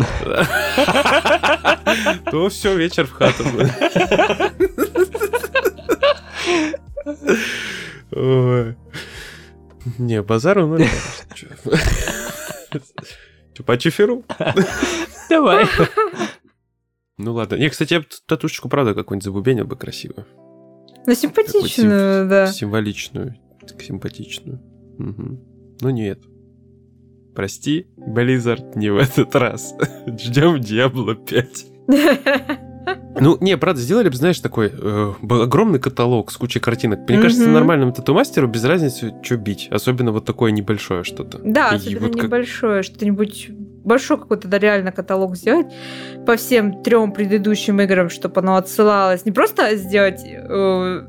То 2.31 2.49
все, 2.49 2.77
вечер 2.77 3.07
в 3.07 3.13
хату. 3.13 3.45
Ой. 8.13 8.77
Не, 9.99 10.23
базару 10.23 10.79
Че, 13.55 13.63
по 13.65 13.79
чиферу? 13.79 14.25
Давай. 15.31 15.67
Ну 17.19 17.33
ладно. 17.33 17.57
Не, 17.57 17.71
кстати, 17.71 17.95
я 17.95 18.05
татушечку, 18.27 18.69
правда, 18.69 18.95
какую-нибудь 18.95 19.25
забубенил 19.25 19.65
бы 19.65 19.77
красивую. 19.77 20.27
Ну, 21.07 21.15
симпатичную, 21.15 22.29
да. 22.29 22.47
Символичную. 22.49 23.37
Симпатичную. 23.81 24.61
Ну 24.99 25.91
нет. 25.91 26.21
Прости, 27.35 27.87
Blizzard, 27.97 28.77
не 28.77 28.91
в 28.91 28.97
этот 28.97 29.35
раз. 29.35 29.75
Ждем 30.07 30.57
Diablo 30.57 31.15
5. 31.15 32.66
Ну, 33.19 33.37
не, 33.41 33.57
правда, 33.57 33.81
сделали 33.81 34.09
бы, 34.09 34.17
знаешь, 34.17 34.39
такой 34.41 34.71
э, 34.73 35.13
был 35.23 35.43
огромный 35.43 35.79
каталог 35.79 36.31
с 36.31 36.37
кучей 36.37 36.61
картинок. 36.61 37.01
Мне 37.09 37.19
кажется, 37.21 37.45
Мгм. 37.45 37.55
нормальному 37.55 37.93
тату-мастеру 37.93 38.47
без 38.47 38.63
разницы, 38.65 39.15
что 39.23 39.37
бить. 39.37 39.69
Особенно 39.71 40.13
вот 40.13 40.25
такое 40.25 40.51
небольшое 40.53 41.03
что-то. 41.03 41.39
Да, 41.43 41.71
И 41.73 41.77
особенно 41.77 42.07
вот 42.07 42.15
как- 42.17 42.25
небольшое, 42.25 42.83
что-нибудь 42.83 43.49
большой 43.85 44.19
какой-то 44.19 44.49
да, 44.49 44.59
реально 44.59 44.93
каталог 44.93 45.37
сделать 45.37 45.67
по 46.27 46.37
всем 46.37 46.83
трем 46.83 47.13
предыдущим 47.13 47.81
играм, 47.81 48.11
чтобы 48.11 48.41
оно 48.41 48.57
отсылалось. 48.57 49.25
Не 49.25 49.33
просто 49.33 49.77
сделать 49.77 50.21
э, 50.25 51.03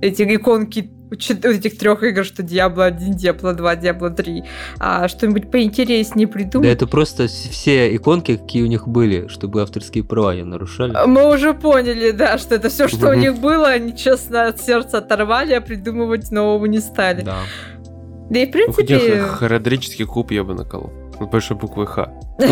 эти 0.00 0.22
иконки 0.34 0.90
чет- 1.16 1.44
этих 1.44 1.78
трех 1.78 2.02
игр, 2.02 2.24
что 2.24 2.42
Diablo 2.42 2.84
1, 2.84 3.14
Diablo 3.16 3.54
2, 3.54 3.74
Diablo 3.76 4.10
3, 4.14 4.44
а 4.78 5.08
что-нибудь 5.08 5.50
поинтереснее 5.50 6.26
Да 6.26 6.32
придумать. 6.32 6.68
это 6.70 6.86
просто 6.86 7.26
все 7.28 7.94
иконки, 7.96 8.36
какие 8.36 8.62
у 8.62 8.66
них 8.66 8.86
были, 8.88 9.28
чтобы 9.28 9.62
авторские 9.62 10.04
права 10.04 10.34
не 10.34 10.42
нарушали. 10.44 10.94
Мы 11.06 11.32
уже 11.32 11.54
поняли, 11.54 12.10
да, 12.10 12.38
что 12.38 12.54
это 12.54 12.68
все, 12.68 12.88
что 12.88 13.10
у 13.10 13.14
них 13.14 13.38
было, 13.38 13.68
они 13.68 13.96
честно 13.96 14.48
от 14.48 14.60
сердца 14.60 14.98
оторвали, 14.98 15.54
а 15.54 15.60
придумывать 15.60 16.30
нового 16.30 16.66
не 16.66 16.80
стали. 16.80 17.22
Да, 17.22 17.38
Да. 18.30 18.38
и 18.40 18.44
в 18.44 18.48
Ну, 18.48 18.52
принципе... 18.74 19.20
Хородрический 19.22 20.04
куб 20.04 20.30
я 20.32 20.44
бы 20.44 20.54
наколол. 20.54 20.92
С 21.20 21.26
большой 21.26 21.56
буквы 21.56 21.86
Х. 21.86 22.12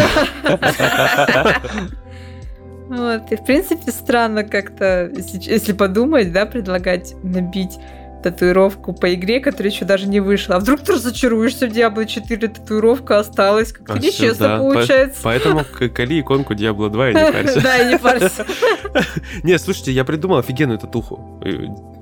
Вот, 2.89 3.33
и 3.33 3.37
в 3.37 3.45
принципе 3.45 3.91
странно 3.91 4.45
как-то, 4.45 5.11
если, 5.13 5.41
если 5.43 5.73
подумать, 5.73 6.33
да, 6.33 6.47
предлагать 6.47 7.15
набить 7.25 7.79
татуировку 8.23 8.93
по 8.93 9.13
игре, 9.15 9.41
которая 9.41 9.71
еще 9.73 9.85
даже 9.85 10.07
не 10.09 10.21
вышла. 10.21 10.57
А 10.57 10.59
вдруг 10.61 10.81
ты 10.81 10.93
разочаруешься 10.95 11.67
в 11.67 11.71
Diablo 11.71 12.05
4, 12.07 12.49
татуировка 12.49 13.19
осталась, 13.19 13.73
как-то 13.73 13.95
А, 13.95 13.99
нечестно 13.99 14.49
да. 14.49 14.59
получается. 14.59 15.21
Поэтому 15.23 15.65
к- 15.79 15.89
кали 15.91 16.21
иконку 16.21 16.55
Diablo 16.55 16.89
2 16.91 17.11
и 17.11 17.15
не 17.15 17.33
парься. 17.33 17.61
Да, 17.61 17.79
и 17.79 17.89
не 17.93 17.99
парься. 17.99 18.47
Не, 19.43 19.59
слушайте, 19.59 19.93
я 19.93 20.05
придумал 20.05 20.39
офигенную 20.39 20.79
татуху. 20.79 21.41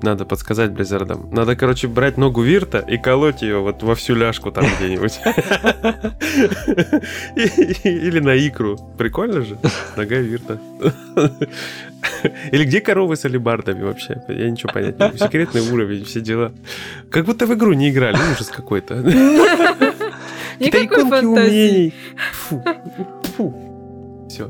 Надо 0.01 0.23
подсказать 0.25 0.71
Близзардам. 0.71 1.29
Надо, 1.31 1.55
короче, 1.55 1.87
брать 1.87 2.17
ногу 2.17 2.41
Вирта 2.41 2.79
и 2.79 2.97
колоть 2.97 3.41
ее 3.41 3.59
вот 3.59 3.83
во 3.83 3.95
всю 3.95 4.15
ляжку 4.15 4.51
там 4.51 4.65
где-нибудь. 4.77 5.19
Или 7.83 8.19
на 8.19 8.35
икру. 8.35 8.77
Прикольно 8.97 9.41
же? 9.41 9.57
Нога 9.95 10.15
Вирта. 10.17 10.59
Или 12.51 12.65
где 12.65 12.81
коровы 12.81 13.15
с 13.15 13.25
алибардами 13.25 13.83
вообще? 13.83 14.21
Я 14.27 14.49
ничего 14.49 14.71
понять 14.73 14.99
не 14.99 15.05
могу. 15.05 15.17
Секретный 15.17 15.61
уровень, 15.61 16.03
все 16.05 16.21
дела. 16.21 16.53
Как 17.11 17.25
будто 17.25 17.45
в 17.45 17.53
игру 17.53 17.73
не 17.73 17.89
играли. 17.89 18.17
Ужас 18.33 18.47
какой-то. 18.47 18.95
Никакой 20.59 21.09
фантазии. 21.09 21.93
Фу. 22.31 22.63
Фу. 23.35 24.27
Все. 24.29 24.47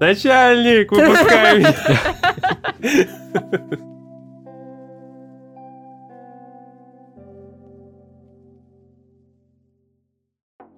Начальник, 0.00 0.92
выпускай 0.92 1.58
меня. 1.58 1.74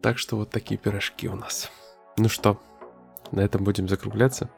Так 0.02 0.18
что 0.18 0.36
вот 0.36 0.50
такие 0.50 0.78
пирожки 0.78 1.28
у 1.28 1.36
нас. 1.36 1.70
Ну 2.16 2.28
что, 2.28 2.58
на 3.32 3.40
этом 3.40 3.64
будем 3.64 3.86
закругляться? 3.86 4.48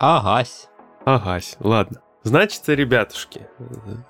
Агась. 0.00 0.68
Агась, 1.14 1.56
ладно. 1.60 2.02
Значит, 2.22 2.68
ребятушки, 2.68 3.46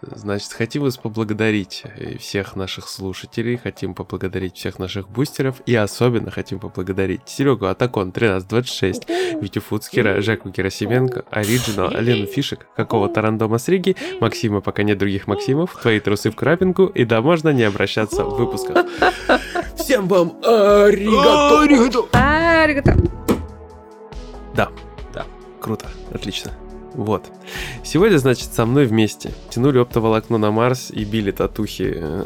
значит, 0.03 0.53
хотим 0.53 0.83
вас 0.83 0.97
поблагодарить 0.97 1.85
э, 1.85 2.19
всех 2.19 2.57
наших 2.57 2.89
слушателей, 2.89 3.57
хотим 3.57 3.95
поблагодарить 3.95 4.57
всех 4.57 4.81
наших 4.81 5.09
бустеров 5.09 5.61
и 5.67 5.77
особенно 5.77 6.33
хотим 6.33 6.59
поблагодарить 6.59 7.21
Серегу 7.27 7.67
Атакон 7.67 8.09
1326, 8.09 9.09
Витю 9.41 9.61
Фуцкера, 9.61 10.21
Жеку 10.21 10.49
Герасименко, 10.49 11.25
Ориджинал, 11.31 11.95
Алену 11.95 12.27
Фишек, 12.27 12.67
какого-то 12.75 13.23
рандома 13.23 13.59
с 13.59 13.69
Риги, 13.69 13.95
Максима, 14.21 14.61
пока 14.61 14.83
нет 14.83 14.99
других 14.99 15.29
Максимов, 15.29 15.79
твои 15.81 16.01
трусы 16.01 16.33
в 16.33 16.35
крапинку, 16.35 16.87
и 16.87 17.05
да, 17.05 17.23
можно 17.23 17.51
не 17.51 17.63
обращаться 17.63 18.25
в 18.25 18.37
выпусках. 18.37 18.87
Всем 19.77 20.09
вам 20.09 20.37
аригато! 20.43 22.01
Аригато! 22.11 22.97
Да, 24.57 24.71
да, 25.15 25.27
круто, 25.61 25.87
отлично. 26.13 26.51
Вот. 26.99 27.31
Сегодня, 27.85 28.19
значит, 28.19 28.53
со 28.53 28.67
мной 28.67 28.87
вместе 28.87 29.31
тянули 29.51 29.79
оптоволокно 29.79 30.37
на 30.37 30.51
Марс 30.51 30.91
и 30.91 31.05
били 31.05 31.31
татухи 31.31 31.95
э, 31.95 32.25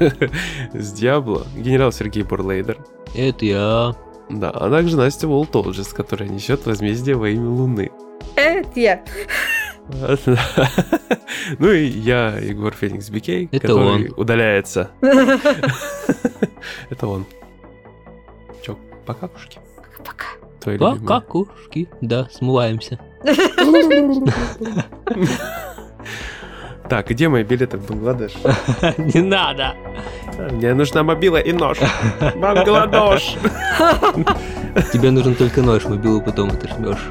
с 0.72 0.92
Диабло 0.92 1.46
генерал 1.54 1.92
Сергей 1.92 2.22
Бурлейдер. 2.22 2.78
Это 3.14 3.44
я. 3.44 3.94
Да, 4.30 4.48
а 4.48 4.70
также 4.70 4.96
Настя 4.96 5.28
Волтолджес, 5.28 5.88
которая 5.88 6.30
несет 6.30 6.64
возмездие 6.64 7.16
во 7.16 7.28
имя 7.28 7.50
Луны. 7.50 7.90
Это 8.34 8.80
я. 8.80 9.04
Ну 11.58 11.70
и 11.70 11.84
я, 11.84 12.38
Егор 12.38 12.72
Феникс 12.72 13.10
Бикей, 13.10 13.48
Это 13.52 13.66
который 13.66 13.84
он. 13.84 14.08
удаляется. 14.16 14.90
Это 16.88 17.06
он. 17.08 17.26
Чё? 18.62 18.78
Пока. 19.04 19.28
Твои 20.62 20.76
любимые. 20.76 21.06
Какушки. 21.06 21.88
Да, 22.00 22.28
смываемся. 22.30 22.98
Так, 26.88 27.08
где 27.08 27.28
мои 27.28 27.42
билеты 27.42 27.78
в 27.78 27.86
Бангладеш? 27.86 28.34
Не 28.98 29.22
надо. 29.22 29.74
Мне 30.50 30.74
нужна 30.74 31.02
мобила 31.02 31.38
и 31.38 31.52
нож. 31.52 31.78
Бангладеш! 32.36 33.36
Тебе 34.92 35.10
нужен 35.10 35.34
только 35.34 35.62
нож, 35.62 35.84
мобилу 35.84 36.20
потом 36.20 36.50
отожмешь. 36.50 37.10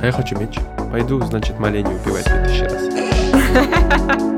А 0.00 0.06
я 0.06 0.12
хочу 0.12 0.38
меч. 0.38 0.56
Пойду, 0.90 1.20
значит, 1.20 1.58
молению 1.58 1.98
убивать 2.00 2.26
в 2.26 2.30
следующий 2.30 2.64
раз. 2.64 4.37